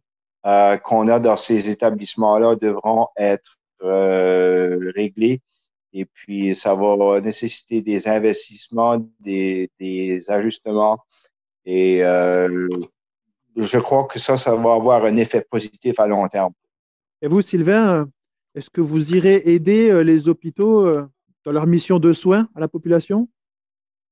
qu'on 0.83 1.07
a 1.07 1.19
dans 1.19 1.37
ces 1.37 1.69
établissements-là 1.69 2.55
devront 2.55 3.07
être 3.17 3.59
réglés 3.81 5.41
et 5.93 6.05
puis, 6.05 6.53
ça 6.55 6.75
va 6.75 7.21
nécessiter 7.21 7.81
des 7.81 8.07
investissements, 8.07 8.97
des, 9.19 9.69
ajustements. 10.27 10.99
Et 11.65 12.03
euh, 12.03 12.67
je 13.57 13.79
crois 13.79 14.05
que 14.05 14.19
ça, 14.19 14.37
ça 14.37 14.55
va 14.55 14.73
avoir 14.73 15.03
un 15.05 15.17
effet 15.17 15.45
positif 15.49 15.99
à 15.99 16.07
long 16.07 16.27
terme. 16.27 16.53
Et 17.21 17.27
vous, 17.27 17.41
Sylvain, 17.41 18.07
est-ce 18.55 18.69
que 18.69 18.81
vous 18.81 19.15
irez 19.15 19.41
aider 19.45 19.89
euh, 19.89 20.01
les 20.01 20.29
hôpitaux 20.29 20.85
euh, 20.85 21.07
dans 21.43 21.51
leur 21.51 21.67
mission 21.67 21.99
de 21.99 22.13
soins 22.13 22.47
à 22.55 22.59
la 22.59 22.67
population? 22.67 23.27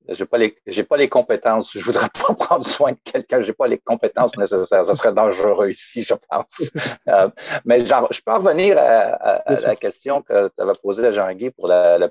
Je 0.08 0.24
n'ai 0.24 0.28
pas, 0.28 0.38
les, 0.38 0.84
pas 0.84 0.98
les 0.98 1.10
compétences. 1.10 1.72
Je 1.74 1.80
ne 1.80 1.84
voudrais 1.84 2.10
pas 2.10 2.34
prendre 2.40 2.66
soin 2.66 2.92
de 2.92 2.98
quelqu'un. 3.04 3.42
Je 3.42 3.48
n'ai 3.48 3.54
pas 3.54 3.68
les 3.68 3.78
compétences 3.78 4.38
nécessaires. 4.38 4.86
Ça 4.86 4.94
serait 4.94 5.14
dangereux 5.14 5.70
ici, 5.70 6.02
je 6.02 6.14
pense. 6.30 6.72
Euh, 7.08 7.30
mais 7.66 7.86
genre, 7.86 8.08
je 8.12 8.20
peux 8.20 8.34
revenir 8.34 8.80
à, 8.80 9.44
la 9.48 9.76
question 9.76 10.24
que 10.24 10.48
tu 10.48 10.64
avais 10.64 10.74
posée 10.82 11.06
à 11.06 11.12
Jean-Guy 11.12 11.52
pour 11.52 11.68
la, 11.68 12.00
la 12.00 12.10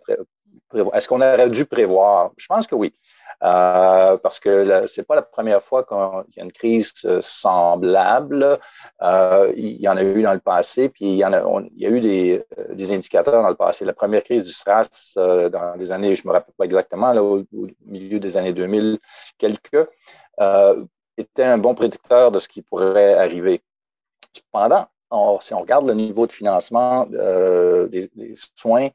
Est-ce 0.95 1.09
qu'on 1.09 1.21
aurait 1.21 1.51
dû 1.51 1.65
prévoir? 1.65 2.31
Je 2.37 2.47
pense 2.47 2.69
que 2.69 2.77
oui. 2.77 2.95
Euh, 3.43 4.17
parce 4.19 4.41
que 4.41 4.87
ce 4.87 5.01
n'est 5.01 5.05
pas 5.05 5.17
la 5.17 5.23
première 5.23 5.63
fois 5.63 5.85
qu'il 5.85 6.37
y 6.37 6.41
a 6.41 6.45
une 6.45 6.53
crise 6.53 6.93
euh, 7.05 7.21
semblable. 7.21 8.59
Euh, 9.03 9.53
il 9.57 9.81
y 9.81 9.89
en 9.89 9.97
a 9.97 10.03
eu 10.03 10.23
dans 10.23 10.33
le 10.33 10.41
passé, 10.41 10.89
puis 10.89 11.05
il 11.07 11.17
y, 11.17 11.25
a, 11.25 11.31
eu 11.91 12.01
des, 12.01 12.45
indicateurs 12.93 13.43
dans 13.43 13.49
le 13.49 13.55
passé. 13.55 13.85
La 13.85 13.93
première 13.93 14.23
crise 14.23 14.45
du 14.45 14.53
SRAS, 14.53 15.15
dans 15.17 15.75
les 15.77 15.93
années, 15.93 16.15
je 16.15 16.23
ne 16.25 16.29
me 16.29 16.33
rappelle 16.33 16.55
pas 16.57 16.65
exactement, 16.65 17.13
au, 17.17 17.45
milieu 17.85 18.19
des 18.19 18.37
années 18.37 18.53
2000, 18.53 18.99
quelques, 19.39 19.89
était 21.17 21.45
un 21.45 21.59
bon 21.59 21.75
prédicteur 21.75 22.31
de 22.31 22.39
ce 22.39 22.49
qui 22.49 22.63
pourrait 22.63 23.15
arriver. 23.15 23.63
Cependant, 24.33 24.87
si 25.41 25.55
on 25.55 25.61
regarde 25.61 25.87
le 25.87 25.95
niveau 25.95 26.27
de 26.27 26.33
financement 26.33 27.07
des, 27.07 28.11
soins, 28.57 28.89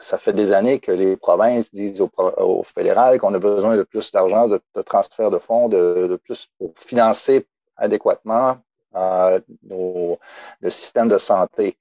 ça 0.00 0.18
fait 0.18 0.32
des 0.32 0.52
années 0.52 0.78
que 0.80 0.92
les 0.92 1.16
provinces 1.16 1.72
disent 1.72 2.00
au, 2.00 2.62
fédéral 2.62 3.18
qu'on 3.18 3.34
a 3.34 3.38
besoin 3.38 3.76
de 3.76 3.82
plus 3.82 4.10
d'argent, 4.12 4.48
de, 4.48 4.60
transfert 4.82 5.30
de 5.30 5.38
fonds, 5.38 5.68
de, 5.68 6.18
plus 6.24 6.48
pour 6.58 6.72
financer 6.76 7.46
adéquatement 7.76 8.58
euh, 8.96 9.40
nos, 9.62 10.18
le 10.60 10.70
système 10.70 11.08
de 11.08 11.18
santé. 11.18 11.76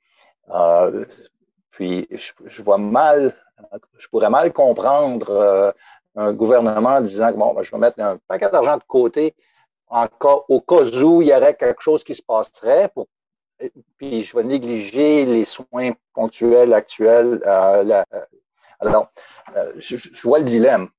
Euh, 0.54 1.06
puis, 1.72 2.08
je, 2.12 2.62
vois 2.62 2.78
mal, 2.78 3.34
je 3.98 4.08
pourrais 4.08 4.30
mal 4.30 4.52
comprendre 4.54 5.30
euh, 5.30 5.72
un 6.16 6.34
gouvernement 6.34 7.02
disant 7.02 7.32
que 7.32 7.38
bon, 7.38 7.54
ben, 7.54 7.64
je 7.64 7.72
vais 7.72 7.78
mettre 7.78 8.00
un 8.00 8.18
paquet 8.28 8.50
d'argent 8.50 8.78
de 8.78 8.84
côté 8.88 9.36
au 9.90 10.62
cas 10.62 10.84
où 11.04 11.22
il 11.22 11.30
y 11.30 11.34
aurait 11.34 11.56
quelque 11.56 11.82
chose 11.82 12.04
qui 12.04 12.14
se 12.14 12.22
passerait 12.22 12.90
pour 12.90 13.08
puis 13.98 14.24
je 14.24 14.36
vais 14.36 14.44
négliger 14.44 15.26
les 15.26 15.46
soins 15.46 15.92
ponctuels 16.14 16.74
actuels. 16.74 17.42
Euh, 17.46 18.04
euh, 18.14 18.26
alors, 18.80 19.12
euh, 19.56 19.74
je, 19.78 19.98
vois 20.22 20.40
le 20.40 20.46
dilemme. 20.46 20.90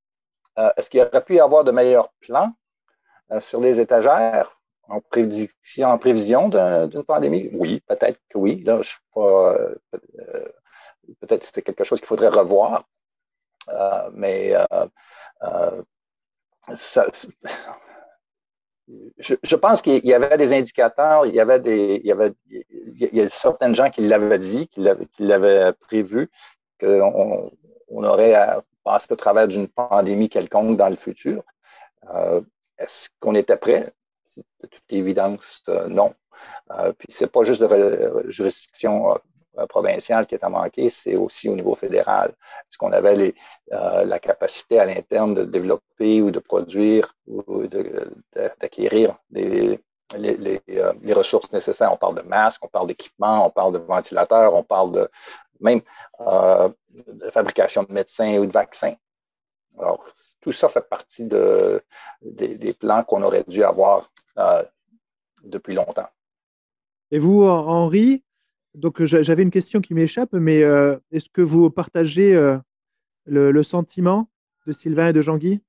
Est-ce 0.77 0.91
qu'il 0.91 1.01
aurait 1.01 1.25
pu 1.25 1.37
y 1.37 1.41
avoir 1.41 1.63
de 1.63 1.71
meilleurs 1.71 2.09
plans 2.21 2.53
sur 3.39 3.61
les 3.61 3.79
étagères 3.79 4.59
en, 4.89 5.01
prévision 5.01 6.49
d'une 6.89 7.05
pandémie? 7.05 7.49
Oui, 7.53 7.81
peut-être 7.87 8.21
que 8.29 8.39
oui. 8.39 8.61
Là, 8.65 8.83
je 8.83 8.97
peut-être 11.21 11.41
que 11.41 11.47
c'est 11.47 11.63
quelque 11.63 11.85
chose 11.85 12.01
qu'il 12.01 12.09
faudrait 12.09 12.29
revoir. 12.29 12.89
mais 14.15 14.53
ça, 16.77 17.07
je, 19.19 19.57
pense 19.57 19.83
qu'il 19.83 20.05
y 20.05 20.15
avait 20.15 20.37
des 20.37 20.53
indicateurs, 20.53 21.27
il 21.27 21.35
y 21.35 21.41
avait 21.41 21.61
des, 21.61 22.01
il 22.05 23.09
y 23.13 23.21
a 23.21 23.29
certaines 23.29 23.75
gens 23.75 23.91
qui 23.91 24.03
l'avaient 24.03 24.39
dit, 24.39 24.69
qui 24.69 24.81
l'avaient, 25.19 25.73
prévu, 25.75 26.31
qu'on 26.81 27.51
on 27.91 28.05
aurait 28.05 28.35
à 28.35 28.63
passer 28.85 29.13
au 29.13 29.17
travers 29.17 29.49
d'une 29.49 29.69
pandémie 29.69 30.29
quelconque 30.29 30.77
dans 30.77 30.89
le 30.89 30.97
futur. 30.97 31.43
Euh, 32.15 32.41
est-ce 32.79 33.09
qu'on 33.21 33.35
était 33.35 33.57
prêt? 33.57 33.93
De 34.61 34.67
toute 34.67 34.93
évidence, 34.93 35.63
euh, 35.69 35.89
non. 35.89 36.15
Euh, 36.71 36.93
puis 36.93 37.09
c'est 37.11 37.31
pas 37.31 37.45
juste 37.45 37.63
de 37.63 38.25
jurisdiction 38.29 39.13
euh, 39.13 39.19
provincial 39.67 40.27
qui 40.27 40.35
est 40.35 40.45
à 40.45 40.49
manquer, 40.49 40.91
c'est 40.91 41.17
aussi 41.17 41.49
au 41.49 41.55
niveau 41.55 41.75
fédéral. 41.75 42.31
Est-ce 42.31 42.79
qu'on 42.79 42.93
avait 42.93 43.35
euh, 43.73 44.05
la 44.05 44.19
capacité 44.19 44.79
à 44.79 44.85
l'interne 44.85 45.35
de 45.35 45.45
développer 45.45 46.23
ou 46.23 46.31
de 46.31 46.39
produire 46.39 47.15
ou 47.27 47.67
d'acquérir 48.61 49.17
euh, 49.37 49.77
les, 50.17 51.13
ressources 51.13 51.53
nécessaires? 51.53 51.93
On 51.93 51.97
parle 51.97 52.17
de 52.17 52.23
masques, 52.23 52.65
on 52.65 52.69
parle 52.69 52.89
d'équipements, 52.89 53.47
on 53.47 53.51
parle 53.51 53.73
de 53.73 53.79
ventilateurs, 53.79 54.55
on 54.55 54.63
parle 54.63 54.93
de 54.93 55.11
même 55.61 55.81
de 56.21 57.31
fabrication 57.31 57.83
de 57.83 57.93
médecins 57.93 58.39
ou 58.39 58.47
de 58.47 58.53
vaccins. 58.53 58.95
Alors, 59.79 60.05
tout 60.41 60.53
ça 60.53 60.69
fait 60.69 60.89
partie 60.89 61.25
de, 61.25 61.83
des, 62.23 62.73
plans 62.73 63.03
qu'on 63.05 63.23
aurait 63.23 63.45
dû 63.47 63.63
avoir 63.65 64.11
depuis 65.43 65.75
longtemps. 65.75 66.09
Et 67.11 67.19
vous, 67.19 67.45
Henri, 67.45 68.23
donc 68.79 69.05
j'avais 69.05 69.43
une 69.43 69.51
question 69.51 69.81
qui 69.81 69.93
m'échappe, 69.95 70.33
mais 70.33 70.63
euh, 70.63 70.97
est-ce 71.11 71.29
que 71.29 71.43
vous 71.43 71.69
partagez 71.71 72.35
euh, 72.35 72.57
le, 73.27 73.63
sentiment 73.63 74.31
de 74.67 74.73
Sylvain 74.73 75.09
et 75.09 75.13
de 75.13 75.21
Jean-Guy? 75.21 75.61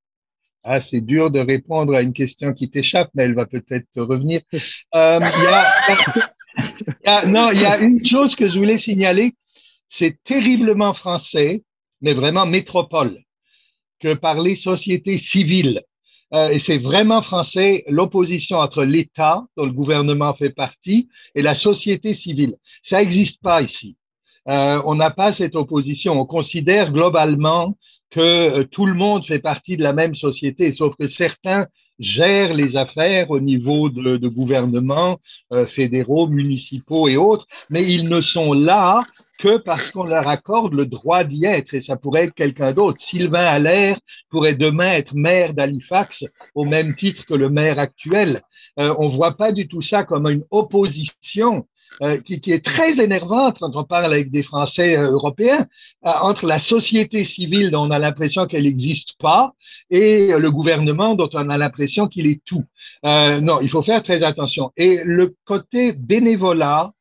Ah, 0.64 0.80
c'est 0.80 1.02
dur 1.02 1.32
de 1.32 1.40
répondre 1.40 1.96
à 1.96 2.02
une 2.02 2.14
question 2.14 2.54
qui 2.54 2.70
t'échappe, 2.70 3.10
mais 3.14 3.24
elle 3.24 3.34
va 3.34 3.46
peut-être 3.46 4.02
revenir. 4.02 4.42
Euh, 7.08 7.26
non, 7.28 7.52
il 7.52 7.62
y 7.62 7.66
a 7.66 7.80
une 7.80 8.06
chose 8.06 8.36
que 8.36 8.50
je 8.50 8.58
voulais 8.58 8.80
signaler, 8.80 9.34
c'est 9.88 10.22
terriblement 10.24 10.94
français, 10.94 11.64
mais 12.02 12.14
vraiment 12.14 12.46
métropole, 12.46 13.24
que 14.00 14.14
parler 14.14 14.56
société 14.56 15.18
civile. 15.18 15.84
Euh, 16.34 16.50
et 16.50 16.60
c'est 16.60 16.78
vraiment 16.78 17.22
français, 17.22 17.84
l'opposition 17.88 18.58
entre 18.58 18.84
l'État, 18.84 19.46
dont 19.58 19.66
le 19.66 19.72
gouvernement 19.72 20.34
fait 20.34 20.52
partie, 20.52 21.10
et 21.36 21.42
la 21.42 21.56
société 21.56 22.14
civile. 22.14 22.56
Ça 22.84 23.00
n'existe 23.00 23.42
pas 23.42 23.62
ici. 23.62 23.98
Euh, 24.48 24.82
on 24.86 24.96
n'a 24.96 25.12
pas 25.12 25.32
cette 25.32 25.56
opposition. 25.56 26.20
On 26.20 26.26
considère 26.26 26.92
globalement 26.92 27.78
que 28.10 28.20
euh, 28.20 28.64
tout 28.64 28.86
le 28.86 28.94
monde 28.94 29.26
fait 29.26 29.40
partie 29.40 29.78
de 29.78 29.84
la 29.84 29.94
même 29.94 30.16
société, 30.16 30.72
sauf 30.72 30.96
que 30.96 31.08
certains 31.08 31.68
gèrent 32.00 32.54
les 32.54 32.78
affaires 32.78 33.30
au 33.30 33.40
niveau 33.40 33.90
de, 33.90 34.16
de 34.16 34.28
gouvernements 34.30 35.18
fédéraux, 35.68 36.30
municipaux 36.30 37.10
et 37.10 37.18
autres, 37.18 37.46
mais 37.70 37.94
ils 37.94 38.08
ne 38.08 38.22
sont 38.22 38.54
là 38.54 39.02
que 39.40 39.58
parce 39.58 39.92
qu'on 39.92 40.04
leur 40.04 40.28
accorde 40.28 40.74
le 40.74 40.86
droit 40.86 41.24
d'y 41.24 41.46
être, 41.46 41.74
et 41.74 41.82
ça 41.82 41.96
pourrait 41.96 42.26
être 42.26 42.36
quelqu'un 42.36 42.74
d'autre. 42.74 43.00
Sylvain 43.00 43.46
Allaire 43.46 43.98
pourrait 44.30 44.56
demain 44.56 44.92
être 44.94 45.16
maire 45.16 45.54
d'Halifax 45.54 46.26
au 46.54 46.66
même 46.66 46.96
titre 46.96 47.26
que 47.26 47.34
le 47.34 47.50
maire 47.50 47.80
actuel. 47.80 48.44
Euh, 48.80 48.94
on 49.00 49.08
voit 49.08 49.38
pas 49.38 49.52
du 49.52 49.68
tout 49.68 49.82
ça 49.82 50.04
comme 50.04 50.28
une 50.28 50.44
opposition 50.52 51.66
euh, 52.02 52.22
qui, 52.22 52.40
qui, 52.40 52.54
est 52.54 52.64
très 52.64 53.02
énervante 53.02 53.58
quand 53.60 53.76
on 53.76 53.84
parle 53.84 54.14
avec 54.14 54.32
des 54.32 54.44
Français 54.44 54.96
euh, 54.96 55.12
européens, 55.12 55.68
euh, 56.06 56.12
entre 56.22 56.46
la 56.46 56.58
société 56.60 57.26
civile 57.26 57.72
dont 57.72 57.88
on 57.88 57.92
a 57.92 58.00
l'impression 58.00 58.46
qu'elle 58.46 58.64
n'existe 58.64 59.16
pas 59.20 59.54
et 59.90 60.32
le 60.38 60.52
gouvernement 60.52 61.16
dont 61.16 61.30
on 61.34 61.50
a 61.50 61.58
l'impression 61.58 62.08
qu'il 62.08 62.28
est 62.28 62.42
tout. 62.46 62.64
non, 63.04 63.60
il 63.62 63.70
faut 63.70 63.82
faire 63.82 64.02
très 64.04 64.24
attention. 64.24 64.72
Et 64.78 65.00
le 65.04 65.36
côté 65.46 65.94
bénévolat, 65.94 66.92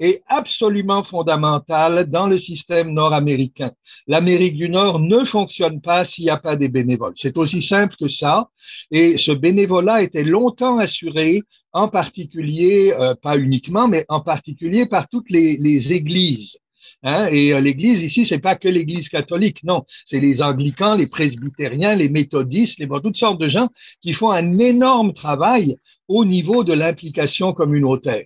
est 0.00 0.22
absolument 0.26 1.04
fondamentale 1.04 2.06
dans 2.10 2.26
le 2.26 2.38
système 2.38 2.92
nord-américain. 2.92 3.70
L'Amérique 4.06 4.56
du 4.56 4.68
Nord 4.70 4.98
ne 4.98 5.24
fonctionne 5.24 5.80
pas 5.80 6.04
s'il 6.04 6.24
n'y 6.24 6.30
a 6.30 6.38
pas 6.38 6.56
des 6.56 6.68
bénévoles. 6.68 7.12
C'est 7.16 7.36
aussi 7.36 7.60
simple 7.60 7.94
que 8.00 8.08
ça. 8.08 8.48
Et 8.90 9.18
ce 9.18 9.30
bénévolat 9.30 10.02
était 10.02 10.24
longtemps 10.24 10.78
assuré, 10.78 11.42
en 11.72 11.88
particulier, 11.88 12.92
euh, 12.98 13.14
pas 13.14 13.36
uniquement, 13.36 13.86
mais 13.88 14.06
en 14.08 14.20
particulier 14.20 14.86
par 14.86 15.08
toutes 15.08 15.30
les, 15.30 15.92
églises. 15.92 16.56
Hein, 17.02 17.28
et 17.30 17.52
euh, 17.52 17.60
l'Église 17.60 18.02
ici, 18.02 18.26
c'est 18.26 18.40
pas 18.40 18.56
que 18.56 18.68
l'Église 18.68 19.08
catholique, 19.08 19.62
non, 19.64 19.84
c'est 20.04 20.20
les 20.20 20.42
anglicans, 20.42 20.96
les 20.96 21.06
presbytériens, 21.06 21.94
les 21.94 22.08
méthodistes, 22.08 22.78
les 22.78 22.86
bon, 22.86 23.00
toutes 23.00 23.16
sortes 23.16 23.40
de 23.40 23.48
gens 23.48 23.68
qui 24.02 24.14
font 24.14 24.30
un 24.30 24.58
énorme 24.58 25.12
travail 25.12 25.76
au 26.08 26.24
niveau 26.24 26.64
de 26.64 26.72
l'implication 26.72 27.52
communautaire. 27.52 28.24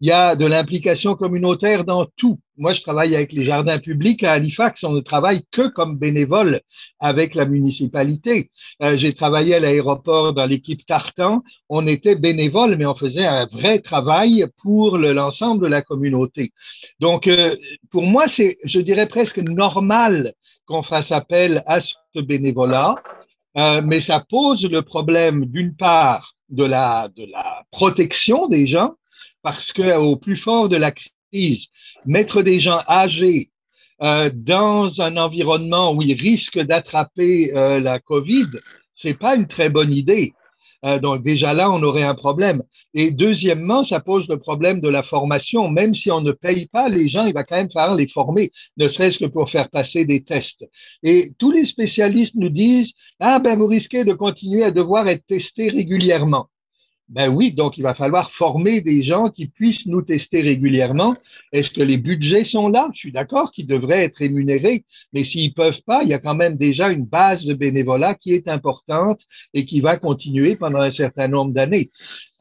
Il 0.00 0.08
y 0.08 0.12
a 0.12 0.36
de 0.36 0.46
l'implication 0.46 1.14
communautaire 1.14 1.84
dans 1.84 2.06
tout. 2.16 2.38
Moi, 2.58 2.72
je 2.72 2.80
travaille 2.80 3.14
avec 3.14 3.32
les 3.32 3.44
jardins 3.44 3.78
publics 3.78 4.22
à 4.22 4.32
Halifax. 4.32 4.82
On 4.84 4.92
ne 4.92 5.00
travaille 5.00 5.42
que 5.50 5.68
comme 5.68 5.98
bénévole 5.98 6.62
avec 6.98 7.34
la 7.34 7.44
municipalité. 7.44 8.50
Euh, 8.82 8.96
j'ai 8.96 9.14
travaillé 9.14 9.54
à 9.54 9.60
l'aéroport 9.60 10.32
dans 10.32 10.46
l'équipe 10.46 10.86
Tartan. 10.86 11.42
On 11.68 11.86
était 11.86 12.16
bénévole, 12.16 12.76
mais 12.76 12.86
on 12.86 12.94
faisait 12.94 13.26
un 13.26 13.46
vrai 13.46 13.80
travail 13.80 14.46
pour 14.62 14.96
l'ensemble 14.96 15.64
de 15.64 15.68
la 15.68 15.82
communauté. 15.82 16.52
Donc, 17.00 17.26
euh, 17.26 17.56
pour 17.90 18.04
moi, 18.04 18.26
c'est, 18.28 18.56
je 18.64 18.80
dirais 18.80 19.08
presque 19.08 19.38
normal 19.38 20.32
qu'on 20.66 20.82
fasse 20.82 21.12
appel 21.12 21.62
à 21.66 21.80
ce 21.80 22.20
bénévolat, 22.20 22.96
euh, 23.56 23.82
mais 23.84 24.00
ça 24.00 24.24
pose 24.28 24.64
le 24.64 24.82
problème 24.82 25.46
d'une 25.46 25.74
part 25.76 26.34
de 26.48 26.64
la, 26.64 27.08
de 27.16 27.24
la 27.30 27.64
protection 27.70 28.48
des 28.48 28.66
gens, 28.66 28.94
parce 29.46 29.72
qu'au 29.72 30.16
plus 30.16 30.36
fort 30.36 30.68
de 30.68 30.76
la 30.76 30.90
crise, 30.90 31.68
mettre 32.04 32.42
des 32.42 32.58
gens 32.58 32.80
âgés 32.88 33.52
euh, 34.02 34.28
dans 34.34 35.00
un 35.00 35.16
environnement 35.16 35.92
où 35.92 36.02
ils 36.02 36.20
risquent 36.20 36.58
d'attraper 36.58 37.56
euh, 37.56 37.78
la 37.78 38.00
COVID, 38.00 38.48
c'est 38.96 39.16
pas 39.16 39.36
une 39.36 39.46
très 39.46 39.70
bonne 39.70 39.92
idée. 39.92 40.32
Euh, 40.84 40.98
donc 40.98 41.22
déjà 41.22 41.54
là, 41.54 41.70
on 41.70 41.80
aurait 41.84 42.02
un 42.02 42.16
problème. 42.16 42.64
Et 42.92 43.12
deuxièmement, 43.12 43.84
ça 43.84 44.00
pose 44.00 44.26
le 44.26 44.40
problème 44.40 44.80
de 44.80 44.88
la 44.88 45.04
formation. 45.04 45.68
Même 45.68 45.94
si 45.94 46.10
on 46.10 46.22
ne 46.22 46.32
paye 46.32 46.66
pas 46.66 46.88
les 46.88 47.08
gens, 47.08 47.24
il 47.24 47.32
va 47.32 47.44
quand 47.44 47.54
même 47.54 47.70
falloir 47.70 47.94
les 47.94 48.08
former, 48.08 48.50
ne 48.78 48.88
serait-ce 48.88 49.20
que 49.20 49.26
pour 49.26 49.48
faire 49.48 49.70
passer 49.70 50.04
des 50.04 50.24
tests. 50.24 50.68
Et 51.04 51.34
tous 51.38 51.52
les 51.52 51.66
spécialistes 51.66 52.34
nous 52.34 52.50
disent, 52.50 52.94
ah 53.20 53.38
ben 53.38 53.56
vous 53.56 53.68
risquez 53.68 54.02
de 54.02 54.12
continuer 54.12 54.64
à 54.64 54.72
devoir 54.72 55.06
être 55.06 55.24
testé 55.24 55.70
régulièrement. 55.70 56.48
Ben 57.08 57.28
oui, 57.28 57.52
donc 57.52 57.78
il 57.78 57.82
va 57.82 57.94
falloir 57.94 58.32
former 58.32 58.80
des 58.80 59.04
gens 59.04 59.28
qui 59.28 59.46
puissent 59.46 59.86
nous 59.86 60.02
tester 60.02 60.40
régulièrement. 60.40 61.14
Est-ce 61.52 61.70
que 61.70 61.80
les 61.80 61.98
budgets 61.98 62.42
sont 62.42 62.68
là? 62.68 62.90
Je 62.94 62.98
suis 62.98 63.12
d'accord 63.12 63.52
qu'ils 63.52 63.68
devraient 63.68 64.04
être 64.04 64.16
rémunérés, 64.16 64.84
mais 65.12 65.22
s'ils 65.22 65.54
peuvent 65.54 65.82
pas, 65.86 66.02
il 66.02 66.08
y 66.08 66.14
a 66.14 66.18
quand 66.18 66.34
même 66.34 66.56
déjà 66.56 66.90
une 66.90 67.04
base 67.04 67.44
de 67.44 67.54
bénévolat 67.54 68.16
qui 68.16 68.32
est 68.32 68.48
importante 68.48 69.20
et 69.54 69.64
qui 69.64 69.80
va 69.80 69.96
continuer 69.98 70.56
pendant 70.56 70.80
un 70.80 70.90
certain 70.90 71.28
nombre 71.28 71.52
d'années. 71.52 71.90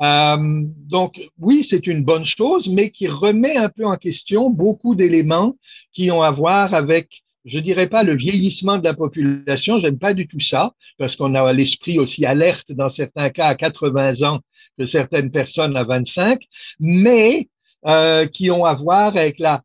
Euh, 0.01 0.63
donc 0.89 1.21
oui, 1.37 1.63
c'est 1.63 1.85
une 1.85 2.03
bonne 2.03 2.25
chose, 2.25 2.67
mais 2.67 2.89
qui 2.89 3.07
remet 3.07 3.57
un 3.57 3.69
peu 3.69 3.85
en 3.85 3.97
question 3.97 4.49
beaucoup 4.49 4.95
d'éléments 4.95 5.55
qui 5.93 6.09
ont 6.09 6.23
à 6.23 6.31
voir 6.31 6.73
avec 6.73 7.24
je 7.45 7.59
dirais 7.59 7.87
pas 7.87 8.03
le 8.03 8.15
vieillissement 8.15 8.77
de 8.77 8.83
la 8.83 8.93
population, 8.93 9.79
j'aime 9.79 9.99
pas 9.99 10.13
du 10.13 10.27
tout 10.27 10.39
ça, 10.39 10.73
parce 10.97 11.15
qu'on 11.15 11.35
a 11.35 11.53
l'esprit 11.53 11.99
aussi 11.99 12.25
alerte 12.25 12.71
dans 12.71 12.89
certains 12.89 13.29
cas 13.29 13.47
à 13.47 13.55
80 13.55 14.23
ans 14.23 14.39
que 14.77 14.85
certaines 14.85 15.31
personnes 15.31 15.77
à 15.77 15.83
25, 15.83 16.41
mais 16.79 17.47
euh, 17.85 18.25
qui 18.25 18.49
ont 18.49 18.65
à 18.65 18.73
voir 18.73 19.15
avec 19.15 19.39
la 19.39 19.61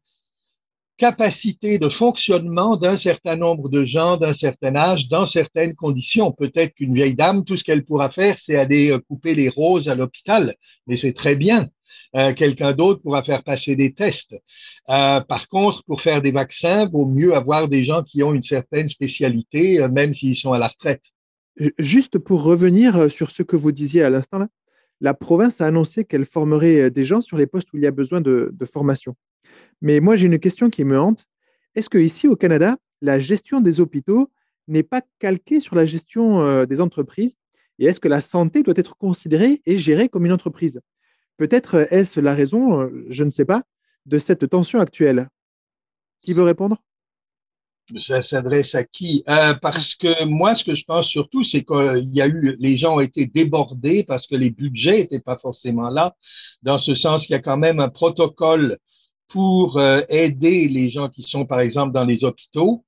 capacité 0.98 1.78
de 1.78 1.88
fonctionnement 1.88 2.76
d'un 2.76 2.96
certain 2.96 3.34
nombre 3.34 3.70
de 3.70 3.86
gens 3.86 4.18
d'un 4.18 4.34
certain 4.34 4.76
âge 4.76 5.08
dans 5.08 5.24
certaines 5.24 5.74
conditions. 5.74 6.30
Peut-être 6.30 6.74
qu'une 6.74 6.94
vieille 6.94 7.14
dame, 7.14 7.42
tout 7.42 7.56
ce 7.56 7.64
qu'elle 7.64 7.86
pourra 7.86 8.10
faire, 8.10 8.38
c'est 8.38 8.56
aller 8.56 8.92
euh, 8.92 8.98
couper 8.98 9.34
les 9.34 9.48
roses 9.48 9.88
à 9.88 9.94
l'hôpital, 9.94 10.54
mais 10.86 10.98
c'est 10.98 11.14
très 11.14 11.36
bien. 11.36 11.68
Euh, 12.16 12.34
quelqu'un 12.34 12.72
d'autre 12.72 13.02
pourra 13.02 13.22
faire 13.22 13.44
passer 13.44 13.76
des 13.76 13.92
tests. 13.92 14.34
Euh, 14.88 15.20
par 15.20 15.48
contre, 15.48 15.84
pour 15.84 16.00
faire 16.00 16.22
des 16.22 16.32
vaccins, 16.32 16.88
vaut 16.88 17.06
mieux 17.06 17.34
avoir 17.34 17.68
des 17.68 17.84
gens 17.84 18.02
qui 18.02 18.22
ont 18.22 18.34
une 18.34 18.42
certaine 18.42 18.88
spécialité, 18.88 19.80
euh, 19.80 19.88
même 19.88 20.12
s'ils 20.12 20.34
sont 20.34 20.52
à 20.52 20.58
la 20.58 20.68
retraite. 20.68 21.02
Juste 21.78 22.18
pour 22.18 22.42
revenir 22.42 23.10
sur 23.10 23.30
ce 23.30 23.42
que 23.42 23.54
vous 23.54 23.70
disiez 23.70 24.02
à 24.02 24.10
l'instant, 24.10 24.46
la 25.00 25.14
province 25.14 25.60
a 25.60 25.66
annoncé 25.66 26.04
qu'elle 26.04 26.24
formerait 26.24 26.90
des 26.90 27.04
gens 27.04 27.20
sur 27.20 27.36
les 27.36 27.46
postes 27.46 27.72
où 27.72 27.76
il 27.76 27.84
y 27.84 27.86
a 27.86 27.90
besoin 27.90 28.20
de, 28.20 28.50
de 28.52 28.64
formation. 28.64 29.14
Mais 29.80 30.00
moi, 30.00 30.16
j'ai 30.16 30.26
une 30.26 30.38
question 30.38 30.70
qui 30.70 30.84
me 30.84 30.98
hante. 30.98 31.26
Est-ce 31.74 31.90
qu'ici, 31.90 32.28
au 32.28 32.36
Canada, 32.36 32.76
la 33.02 33.18
gestion 33.18 33.60
des 33.60 33.80
hôpitaux 33.80 34.30
n'est 34.68 34.82
pas 34.82 35.02
calquée 35.18 35.60
sur 35.60 35.76
la 35.76 35.86
gestion 35.86 36.64
des 36.64 36.80
entreprises? 36.80 37.36
Et 37.78 37.86
est-ce 37.86 38.00
que 38.00 38.08
la 38.08 38.20
santé 38.20 38.62
doit 38.62 38.74
être 38.76 38.96
considérée 38.96 39.60
et 39.66 39.78
gérée 39.78 40.08
comme 40.08 40.26
une 40.26 40.32
entreprise? 40.32 40.80
Peut-être 41.40 41.86
est-ce 41.90 42.20
la 42.20 42.34
raison, 42.34 42.82
euh, 42.82 43.06
je 43.08 43.24
ne 43.24 43.30
sais 43.30 43.46
pas, 43.46 43.62
de 44.04 44.18
cette 44.18 44.50
tension 44.50 44.78
actuelle. 44.78 45.30
Qui 46.20 46.34
veut 46.34 46.42
répondre? 46.42 46.76
Ça 47.96 48.20
s'adresse 48.20 48.74
à 48.74 48.84
qui? 48.84 49.24
Euh, 49.26 49.54
Parce 49.54 49.94
que 49.94 50.24
moi, 50.24 50.54
ce 50.54 50.64
que 50.64 50.74
je 50.74 50.84
pense 50.84 51.08
surtout, 51.08 51.42
c'est 51.42 51.64
qu'il 51.64 52.10
y 52.12 52.20
a 52.20 52.26
eu, 52.26 52.56
les 52.58 52.76
gens 52.76 52.96
ont 52.96 53.00
été 53.00 53.24
débordés 53.24 54.04
parce 54.04 54.26
que 54.26 54.34
les 54.34 54.50
budgets 54.50 54.98
n'étaient 54.98 55.20
pas 55.20 55.38
forcément 55.38 55.88
là, 55.88 56.14
dans 56.62 56.76
ce 56.76 56.94
sens 56.94 57.24
qu'il 57.24 57.32
y 57.32 57.38
a 57.38 57.42
quand 57.42 57.56
même 57.56 57.80
un 57.80 57.88
protocole 57.88 58.76
pour 59.26 59.78
euh, 59.78 60.02
aider 60.10 60.68
les 60.68 60.90
gens 60.90 61.08
qui 61.08 61.22
sont, 61.22 61.46
par 61.46 61.60
exemple, 61.60 61.94
dans 61.94 62.04
les 62.04 62.22
hôpitaux, 62.22 62.84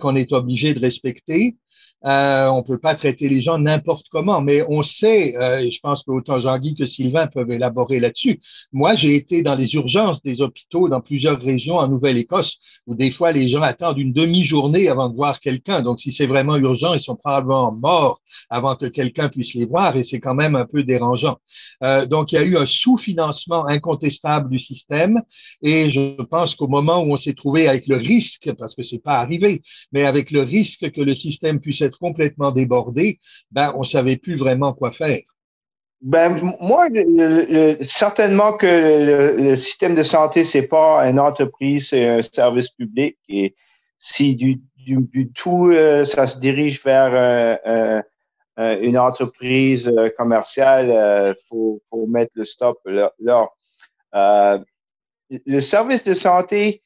qu'on 0.00 0.16
est 0.16 0.32
obligé 0.32 0.72
de 0.74 0.80
respecter. 0.80 1.58
Euh, 2.06 2.48
on 2.48 2.62
peut 2.62 2.78
pas 2.78 2.94
traiter 2.94 3.28
les 3.28 3.40
gens 3.40 3.58
n'importe 3.58 4.06
comment, 4.10 4.42
mais 4.42 4.62
on 4.68 4.82
sait, 4.82 5.36
euh, 5.36 5.60
et 5.60 5.70
je 5.70 5.80
pense 5.80 6.02
qu'autant 6.02 6.38
Jean-Guy 6.40 6.74
que 6.74 6.84
Sylvain 6.84 7.26
peuvent 7.26 7.50
élaborer 7.50 7.98
là-dessus. 7.98 8.40
Moi, 8.72 8.94
j'ai 8.94 9.16
été 9.16 9.42
dans 9.42 9.54
les 9.54 9.74
urgences 9.74 10.22
des 10.22 10.42
hôpitaux 10.42 10.88
dans 10.88 11.00
plusieurs 11.00 11.40
régions 11.40 11.76
en 11.76 11.88
Nouvelle-Écosse, 11.88 12.58
où 12.86 12.94
des 12.94 13.10
fois 13.10 13.32
les 13.32 13.48
gens 13.48 13.62
attendent 13.62 13.98
une 13.98 14.12
demi-journée 14.12 14.88
avant 14.88 15.08
de 15.08 15.14
voir 15.14 15.40
quelqu'un. 15.40 15.80
Donc, 15.80 16.00
si 16.00 16.12
c'est 16.12 16.26
vraiment 16.26 16.56
urgent, 16.56 16.92
ils 16.92 17.00
sont 17.00 17.16
probablement 17.16 17.72
morts 17.72 18.20
avant 18.50 18.76
que 18.76 18.86
quelqu'un 18.86 19.28
puisse 19.28 19.54
les 19.54 19.64
voir, 19.64 19.96
et 19.96 20.04
c'est 20.04 20.20
quand 20.20 20.34
même 20.34 20.56
un 20.56 20.66
peu 20.66 20.82
dérangeant. 20.82 21.38
Euh, 21.82 22.04
donc, 22.04 22.32
il 22.32 22.34
y 22.34 22.38
a 22.38 22.42
eu 22.42 22.58
un 22.58 22.66
sous-financement 22.66 23.66
incontestable 23.66 24.50
du 24.50 24.58
système, 24.58 25.22
et 25.62 25.90
je 25.90 26.20
pense 26.24 26.54
qu'au 26.54 26.68
moment 26.68 27.02
où 27.02 27.12
on 27.14 27.16
s'est 27.16 27.34
trouvé 27.34 27.66
avec 27.66 27.86
le 27.86 27.96
risque, 27.96 28.52
parce 28.58 28.74
que 28.74 28.82
c'est 28.82 29.02
pas 29.02 29.18
arrivé, 29.18 29.62
mais 29.92 30.04
avec 30.04 30.30
le 30.30 30.42
risque 30.42 30.90
que 30.90 31.00
le 31.00 31.14
système 31.14 31.60
puisse 31.60 31.80
être 31.80 31.93
complètement 31.98 32.52
débordé, 32.52 33.18
ben, 33.50 33.72
on 33.76 33.80
ne 33.80 33.84
savait 33.84 34.16
plus 34.16 34.36
vraiment 34.36 34.72
quoi 34.72 34.92
faire. 34.92 35.20
Ben, 36.04 36.38
moi, 36.60 36.88
certainement 37.86 38.52
que 38.52 39.40
le, 39.40 39.56
système 39.56 39.94
de 39.94 40.02
santé, 40.02 40.44
c'est 40.44 40.68
pas 40.68 41.08
une 41.08 41.18
entreprise, 41.18 41.88
c'est 41.88 42.06
un 42.06 42.20
service 42.20 42.68
public. 42.68 43.16
Et 43.30 43.54
si 43.98 44.36
du, 44.36 44.60
tout, 45.34 45.70
euh, 45.70 46.04
ça 46.04 46.26
se 46.26 46.38
dirige 46.38 46.84
vers 46.84 47.10
euh, 47.14 48.02
euh, 48.58 48.80
une 48.82 48.98
entreprise 48.98 49.90
commerciale, 50.18 50.88
il 50.90 51.42
faut, 51.48 51.80
faut, 51.88 52.06
mettre 52.06 52.32
le 52.34 52.44
stop 52.44 52.78
là. 52.86 53.48
le 55.30 55.60
service 55.60 56.04
de 56.04 56.12
santé, 56.12 56.82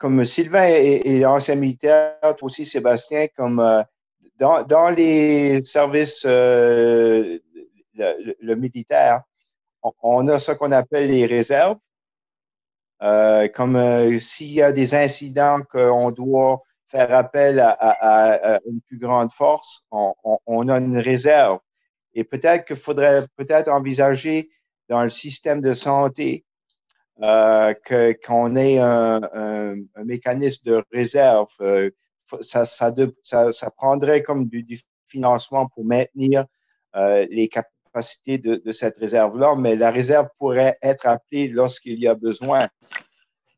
comme 0.00 0.24
Sylvain 0.24 0.66
et, 0.66 1.20
l'ancien 1.20 1.56
militaire, 1.56 2.16
toi 2.22 2.34
aussi 2.40 2.64
Sébastien, 2.64 3.26
comme 3.36 3.60
euh, 3.60 3.82
dans, 4.38 4.88
les 4.88 5.62
services, 5.66 6.22
euh, 6.24 7.38
le, 7.94 8.54
militaire, 8.54 9.22
on, 10.02 10.26
a 10.28 10.38
ce 10.38 10.52
qu'on 10.52 10.72
appelle 10.72 11.10
les 11.10 11.26
réserves. 11.26 11.76
Euh, 13.02 13.48
comme 13.48 14.18
s'il 14.18 14.52
y 14.52 14.62
a 14.62 14.72
des 14.72 14.94
incidents 14.94 15.60
qu'on 15.70 16.10
doit 16.10 16.62
faire 16.88 17.14
appel 17.14 17.60
à, 17.60 18.58
une 18.66 18.80
plus 18.80 18.98
grande 18.98 19.30
force, 19.30 19.82
on, 19.90 20.14
on 20.24 20.68
a 20.70 20.78
une 20.78 20.98
réserve. 20.98 21.58
Et 22.14 22.24
peut-être 22.24 22.64
qu'il 22.64 22.76
faudrait 22.76 23.26
peut-être 23.36 23.68
envisager 23.68 24.48
dans 24.88 25.02
le 25.02 25.10
système 25.10 25.60
de 25.60 25.74
santé 25.74 26.46
euh, 27.22 27.74
qu'on 28.26 28.56
ait 28.56 28.78
un, 28.78 29.20
un, 29.32 29.74
un, 29.94 30.04
mécanisme 30.04 30.64
de 30.64 30.82
réserve. 30.92 31.48
Euh, 31.60 31.90
ça, 32.40 32.64
ça, 32.64 32.94
ça, 33.24 33.52
ça, 33.52 33.70
prendrait 33.70 34.22
comme 34.22 34.46
du, 34.46 34.62
du 34.62 34.80
financement 35.08 35.66
pour 35.68 35.84
maintenir 35.84 36.46
euh, 36.96 37.26
les 37.30 37.48
capacités 37.48 38.38
de, 38.38 38.56
de 38.64 38.72
cette 38.72 38.98
réserve-là, 38.98 39.54
mais 39.56 39.76
la 39.76 39.90
réserve 39.90 40.28
pourrait 40.38 40.78
être 40.82 41.06
appelée 41.06 41.48
lorsqu'il 41.48 41.98
y 41.98 42.06
a 42.06 42.14
besoin. 42.14 42.60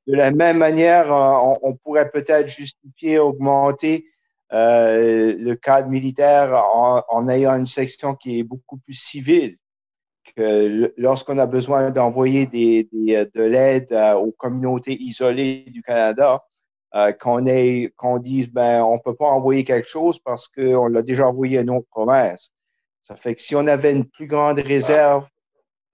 De 0.07 0.15
la 0.15 0.33
même 0.33 0.59
manière, 0.59 1.07
on, 1.11 1.59
on 1.63 1.77
pourrait 1.77 2.11
peut-être 2.11 2.49
justifier, 2.49 3.19
augmenter 3.19 4.07
euh, 4.53 5.35
le 5.39 5.55
cadre 5.55 5.89
militaire 5.89 6.53
en, 6.55 7.03
en, 7.09 7.29
ayant 7.29 7.55
une 7.55 7.67
section 7.67 8.15
qui 8.15 8.41
est 8.41 8.43
beaucoup 8.43 8.77
plus 8.79 8.95
civile 8.95 9.57
lorsqu'on 10.37 11.39
a 11.39 11.47
besoin 11.47 11.91
d'envoyer 11.91 12.47
euh, 12.47 13.27
de 13.35 13.43
l'aide 13.43 13.93
euh, 13.93 14.15
aux 14.15 14.33
communautés 14.33 15.01
isolées 15.01 15.65
du 15.69 15.83
Canada, 15.83 16.43
euh, 16.95 17.13
qu'on 17.13 18.19
dise 18.19 18.49
ben 18.49 18.83
on 18.83 18.99
peut 18.99 19.15
pas 19.15 19.29
envoyer 19.29 19.65
quelque 19.65 19.89
chose 19.89 20.19
parce 20.19 20.49
qu'on 20.49 20.87
l'a 20.89 21.03
déjà 21.03 21.29
envoyé 21.29 21.59
à 21.59 21.63
une 21.63 21.71
autre 21.71 21.89
province. 21.91 22.51
Ça 23.03 23.17
fait 23.17 23.35
que 23.35 23.43
si 23.43 23.57
on 23.57 23.67
avait 23.67 23.93
une 23.93 24.07
plus 24.07 24.27
grande 24.27 24.59
réserve 24.59 25.29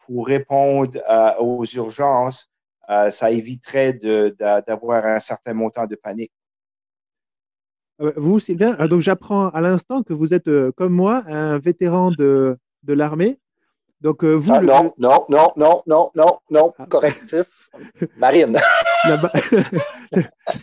pour 0.06 0.26
répondre 0.26 0.98
aux 1.40 1.64
urgences, 1.64 2.50
ça 2.86 3.30
éviterait 3.30 3.94
d'avoir 3.94 5.04
un 5.04 5.20
certain 5.20 5.54
montant 5.54 5.86
de 5.86 5.96
panique. 5.96 6.32
Vous, 7.98 8.40
Sylvain, 8.40 8.74
donc 8.88 9.00
j'apprends 9.00 9.48
à 9.48 9.60
l'instant 9.60 10.02
que 10.02 10.12
vous 10.12 10.34
êtes, 10.34 10.50
comme 10.72 10.92
moi, 10.92 11.24
un 11.26 11.58
vétéran 11.58 12.10
de 12.10 12.58
l'armée. 12.86 13.38
Donc, 14.00 14.24
vous. 14.24 14.52
Ah, 14.52 14.60
non, 14.60 14.94
non, 14.98 15.24
non, 15.28 15.52
non, 15.56 15.82
non, 15.86 16.10
non, 16.14 16.38
non, 16.50 16.72
ah. 16.78 16.86
correctif. 16.88 17.46
Marine. 18.16 18.58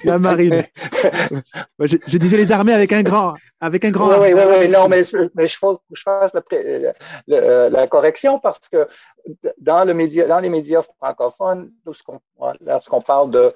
La, 0.03 0.19
marine. 0.19 0.63
je, 1.79 2.17
disais 2.17 2.37
les 2.37 2.51
armées 2.51 2.73
avec 2.73 2.91
un 2.93 3.03
grand. 3.03 3.35
Avec 3.61 3.85
un 3.85 3.91
grand 3.91 4.09
oui, 4.19 4.33
oui, 4.33 4.41
oui, 4.59 4.69
non, 4.69 4.87
mais, 4.87 5.01
mais 5.33 5.47
je 5.47 5.57
je 5.93 6.01
fasse 6.01 6.33
la, 7.27 7.87
correction 7.87 8.39
parce 8.39 8.59
que 8.69 8.87
dans, 9.59 9.85
le 9.85 9.93
média, 9.93 10.27
dans 10.27 10.39
les 10.39 10.49
médias 10.49 10.81
francophones, 10.81 11.71
lorsqu'on 11.85 13.01
parle 13.01 13.31
de 13.31 13.53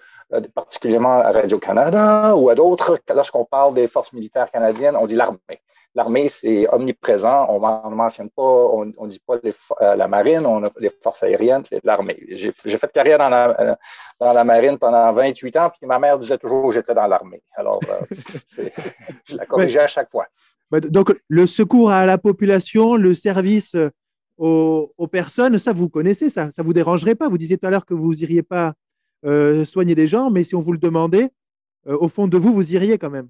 particulièrement 0.55 1.19
à 1.19 1.31
Radio-Canada 1.31 2.35
ou 2.35 2.49
à 2.49 2.55
d'autres, 2.55 2.99
lorsqu'on 3.13 3.45
parle 3.45 3.73
des 3.73 3.87
forces 3.87 4.13
militaires 4.13 4.49
canadiennes, 4.51 4.95
on 4.95 5.07
dit 5.07 5.15
l'armée. 5.15 5.61
L'armée, 5.95 6.29
c'est 6.29 6.71
omniprésent. 6.71 7.47
On 7.49 7.89
ne 7.89 7.95
mentionne 7.95 8.29
pas, 8.29 8.43
on 8.43 8.85
ne 8.85 9.09
dit 9.09 9.21
pas 9.25 9.37
euh, 9.81 9.95
la 9.95 10.07
marine, 10.07 10.45
on 10.45 10.63
a 10.63 10.69
les 10.79 10.91
forces 11.01 11.23
aériennes, 11.23 11.63
c'est 11.67 11.83
l'armée. 11.83 12.17
J'ai 12.29 12.51
fait 12.51 12.91
carrière 12.91 13.17
dans 13.17 13.29
la, 13.29 13.59
euh, 13.59 13.75
dans 14.19 14.31
la 14.31 14.43
marine 14.43 14.77
pendant 14.77 15.11
28 15.11 15.57
ans, 15.57 15.71
puis 15.75 15.87
ma 15.87 15.97
mère 15.97 16.19
disait 16.19 16.37
toujours 16.37 16.67
que 16.67 16.75
j'étais 16.75 16.93
dans 16.93 17.07
l'armée. 17.07 17.41
Alors, 17.55 17.79
euh, 17.89 18.23
je 19.25 19.35
la 19.35 19.45
corrigeais 19.47 19.79
à 19.79 19.87
chaque 19.87 20.11
fois. 20.11 20.27
Donc, 20.71 21.19
le 21.27 21.47
secours 21.47 21.89
à 21.89 22.05
la 22.05 22.19
population, 22.19 22.95
le 22.95 23.15
service 23.15 23.75
aux, 24.37 25.07
personnes, 25.11 25.57
ça, 25.57 25.73
vous 25.73 25.89
connaissez, 25.89 26.29
ça 26.29 26.49
ne 26.55 26.63
vous 26.63 26.73
dérangerait 26.73 27.15
pas 27.15 27.27
Vous 27.27 27.39
disiez 27.39 27.57
tout 27.57 27.65
à 27.65 27.71
l'heure 27.71 27.87
que 27.87 27.95
vous 27.95 28.13
n'iriez 28.13 28.43
pas 28.43 28.73
soigner 29.65 29.95
des 29.95 30.05
gens, 30.05 30.29
mais 30.29 30.43
si 30.43 30.53
on 30.53 30.59
vous 30.59 30.71
le 30.71 30.77
demandait, 30.77 31.31
au 31.87 32.07
fond 32.07 32.27
de 32.27 32.37
vous, 32.37 32.53
vous 32.53 32.71
iriez 32.71 32.99
quand 32.99 33.09
même 33.09 33.29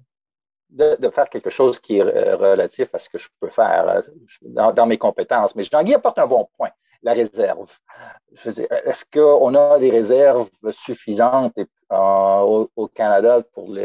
de, 0.70 1.10
faire 1.10 1.28
quelque 1.28 1.50
chose 1.50 1.78
qui 1.78 1.98
est 1.98 2.02
euh, 2.02 2.36
relatif 2.36 2.94
à 2.94 2.98
ce 2.98 3.08
que 3.08 3.18
je 3.18 3.28
peux 3.40 3.48
faire 3.48 3.88
euh, 3.88 4.72
dans, 4.72 4.86
mes 4.86 4.98
compétences. 4.98 5.54
Mais 5.54 5.64
Jean-Guy 5.64 5.94
apporte 5.94 6.18
un 6.18 6.26
bon 6.26 6.48
point, 6.56 6.70
la 7.02 7.12
réserve. 7.12 7.70
Est-ce 8.44 9.04
qu'on 9.04 9.54
a 9.54 9.78
des 9.78 9.90
réserves 9.90 10.48
suffisantes 10.70 11.58
euh, 11.58 12.66
au, 12.76 12.88
Canada 12.88 13.42
pour, 13.52 13.76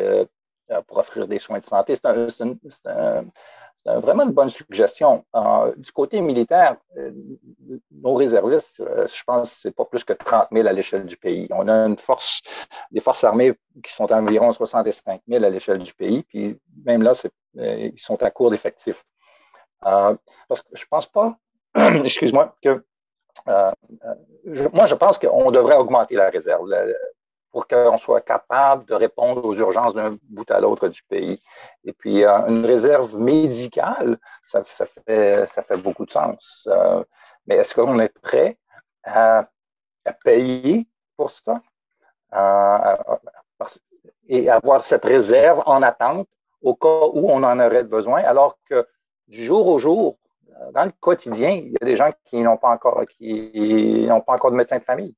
pour 0.88 0.98
offrir 0.98 1.28
des 1.28 1.40
soins 1.40 1.60
de 1.60 1.64
santé? 1.64 1.96
C'est 3.86 4.00
vraiment 4.00 4.24
une 4.24 4.32
bonne 4.32 4.50
suggestion. 4.50 5.24
du 5.78 5.92
côté 5.92 6.20
militaire, 6.22 6.78
euh, 6.98 7.12
nos 7.92 8.16
réservistes, 8.16 8.80
euh, 8.80 9.08
je 9.08 9.24
pense 9.24 9.54
que 9.54 9.60
c'est 9.62 9.76
pas 9.76 9.86
plus 9.86 10.04
que 10.04 10.14
30 10.14 10.48
000 10.52 10.68
à 10.68 10.74
l'échelle 10.74 11.06
du 11.06 11.18
pays. 11.18 11.48
On 11.52 11.68
a 11.68 11.86
une 11.86 11.98
force, 11.98 12.42
des 12.92 13.00
forces 13.00 13.24
armées 13.24 13.54
qui 13.84 13.94
sont 13.94 14.12
environ 14.12 14.52
65 14.52 15.22
000 15.28 15.44
à 15.44 15.50
l'échelle 15.50 15.80
du 15.80 15.94
pays, 15.94 16.24
puis 16.24 16.60
même 16.84 17.04
là, 17.04 17.12
euh, 17.58 17.90
ils 17.94 18.00
sont 18.00 18.22
à 18.24 18.32
court 18.32 18.50
d'effectifs. 18.50 19.04
parce 19.82 20.62
que 20.62 20.70
je 20.74 20.86
pense 20.90 21.06
pas, 21.06 21.36
excuse-moi, 21.76 22.56
que 22.64 22.84
moi, 24.74 24.86
je 24.88 24.96
pense 24.96 25.20
qu'on 25.20 25.52
devrait 25.52 25.76
augmenter 25.76 26.16
la 26.16 26.30
réserve 26.30 26.68
pour 27.56 27.70
qu'on 27.70 27.98
soit 27.98 28.20
capable 28.20 28.84
de 28.84 28.96
répondre 28.96 29.46
aux 29.46 29.56
urgences 29.56 29.94
d'un 29.94 30.18
bout 30.24 30.52
à 30.52 30.60
l'autre 30.60 30.90
du 30.90 31.02
pays. 31.04 31.42
Et 31.86 31.94
puis, 31.94 32.26
euh, 32.26 32.48
une 32.50 32.66
réserve 32.66 33.18
médicale, 33.18 34.18
ça, 34.44 34.62
fait, 34.66 35.48
ça 35.48 35.62
fait 35.62 35.78
beaucoup 35.78 36.06
de 36.06 36.12
sens. 36.12 36.68
Euh, 36.70 37.02
mais 37.48 37.56
est-ce 37.56 37.74
qu'on 37.74 37.98
est 38.00 38.14
prêt 38.20 38.58
à, 39.06 39.48
payer 40.26 40.86
pour 41.16 41.32
ça? 41.32 41.62
Et 44.28 44.50
avoir 44.50 44.84
cette 44.84 45.06
réserve 45.06 45.64
en 45.66 45.82
attente 45.82 46.28
au 46.62 46.76
cas 46.76 47.08
où 47.14 47.30
on 47.30 47.42
en 47.42 47.58
aurait 47.62 47.86
besoin, 47.86 48.22
alors 48.24 48.58
que 48.70 48.86
du 49.30 49.46
jour 49.46 49.66
au 49.70 49.80
jour, 49.80 50.18
dans 50.74 50.84
le 50.84 50.92
quotidien, 51.00 51.52
il 51.52 51.72
y 51.72 51.78
a 51.82 51.86
des 51.86 51.96
gens 51.96 52.10
qui 52.26 52.36
n'ont 52.42 52.58
pas 52.58 52.72
encore, 52.72 53.06
qui 53.06 54.06
n'ont 54.10 54.20
pas 54.20 54.34
encore 54.34 54.52
de 54.52 54.58
médecin 54.58 54.78
de 54.78 54.84
famille. 54.84 55.16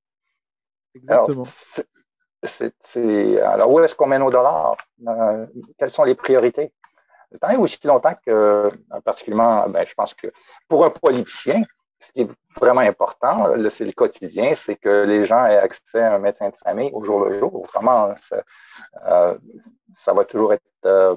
Exactement 0.94 1.44
alors, 3.44 3.72
où 3.72 3.80
est-ce 3.80 3.96
qu'on 3.96 4.08
met 4.08 4.20
nos 4.20 4.30
dollars? 4.30 4.78
Euh, 5.08 5.46
quelles 5.78 5.90
sont 5.90 6.04
les 6.04 6.16
priorités? 6.16 6.74
Tant 7.42 7.50
et 7.50 7.58
aussi 7.58 7.80
longtemps 7.84 8.16
que, 8.26 8.70
particulièrement, 9.04 9.68
ben, 9.70 9.86
je 9.86 9.94
pense 9.94 10.14
que 10.14 10.28
pour 10.68 10.86
un 10.86 10.90
politicien, 10.90 11.64
ce 12.00 12.12
qui 12.12 12.22
est 12.22 12.30
vraiment 12.56 12.82
important, 12.82 13.54
c'est 13.70 13.86
le 13.86 13.92
quotidien, 13.92 14.54
c'est 14.56 14.76
que 14.76 15.04
les 15.04 15.26
gens 15.26 15.46
aient 15.46 15.58
accès 15.58 16.00
à 16.00 16.16
un 16.16 16.20
médecin 16.20 16.50
de 16.50 16.56
famille 16.56 16.90
au 16.94 17.04
jour 17.04 17.26
le 17.26 17.38
jour. 17.38 17.68
Ça, 17.74 18.44
euh, 19.08 19.38
ça 19.96 20.14
va 20.14 20.24
toujours 20.24 20.54
être. 20.54 20.64
Euh, 20.86 21.16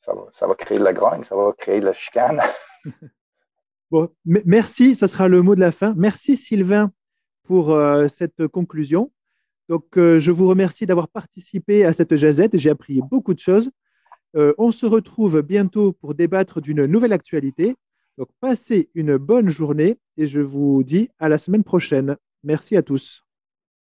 ça, 0.00 0.12
va, 0.12 0.22
ça, 0.30 0.46
va, 0.48 0.54
créer 0.56 0.78
de 0.78 0.84
la 0.84 0.92
grogne, 0.92 1.22
ça 1.22 1.36
va 1.36 1.52
créer 1.52 1.80
de 1.80 1.86
la 1.86 1.92
chicane. 1.92 2.42
bon, 3.90 4.10
merci, 4.24 4.96
ça 4.96 5.06
sera 5.06 5.28
le 5.28 5.42
mot 5.42 5.54
de 5.54 5.60
la 5.60 5.70
fin. 5.70 5.94
Merci 5.96 6.36
Sylvain 6.36 6.90
pour 7.44 7.78
cette 8.10 8.48
conclusion. 8.48 9.12
Donc, 9.68 9.96
euh, 9.96 10.18
je 10.18 10.30
vous 10.30 10.46
remercie 10.46 10.86
d'avoir 10.86 11.08
participé 11.08 11.84
à 11.84 11.92
cette 11.92 12.16
jazette. 12.16 12.56
J'ai 12.56 12.70
appris 12.70 13.00
beaucoup 13.00 13.34
de 13.34 13.38
choses. 13.38 13.70
Euh, 14.36 14.54
on 14.58 14.72
se 14.72 14.86
retrouve 14.86 15.42
bientôt 15.42 15.92
pour 15.92 16.14
débattre 16.14 16.60
d'une 16.60 16.86
nouvelle 16.86 17.12
actualité. 17.12 17.74
Donc, 18.18 18.28
passez 18.40 18.90
une 18.94 19.16
bonne 19.16 19.50
journée 19.50 19.98
et 20.16 20.26
je 20.26 20.40
vous 20.40 20.82
dis 20.82 21.08
à 21.18 21.28
la 21.28 21.38
semaine 21.38 21.64
prochaine. 21.64 22.16
Merci 22.44 22.76
à 22.76 22.82
tous. 22.82 23.24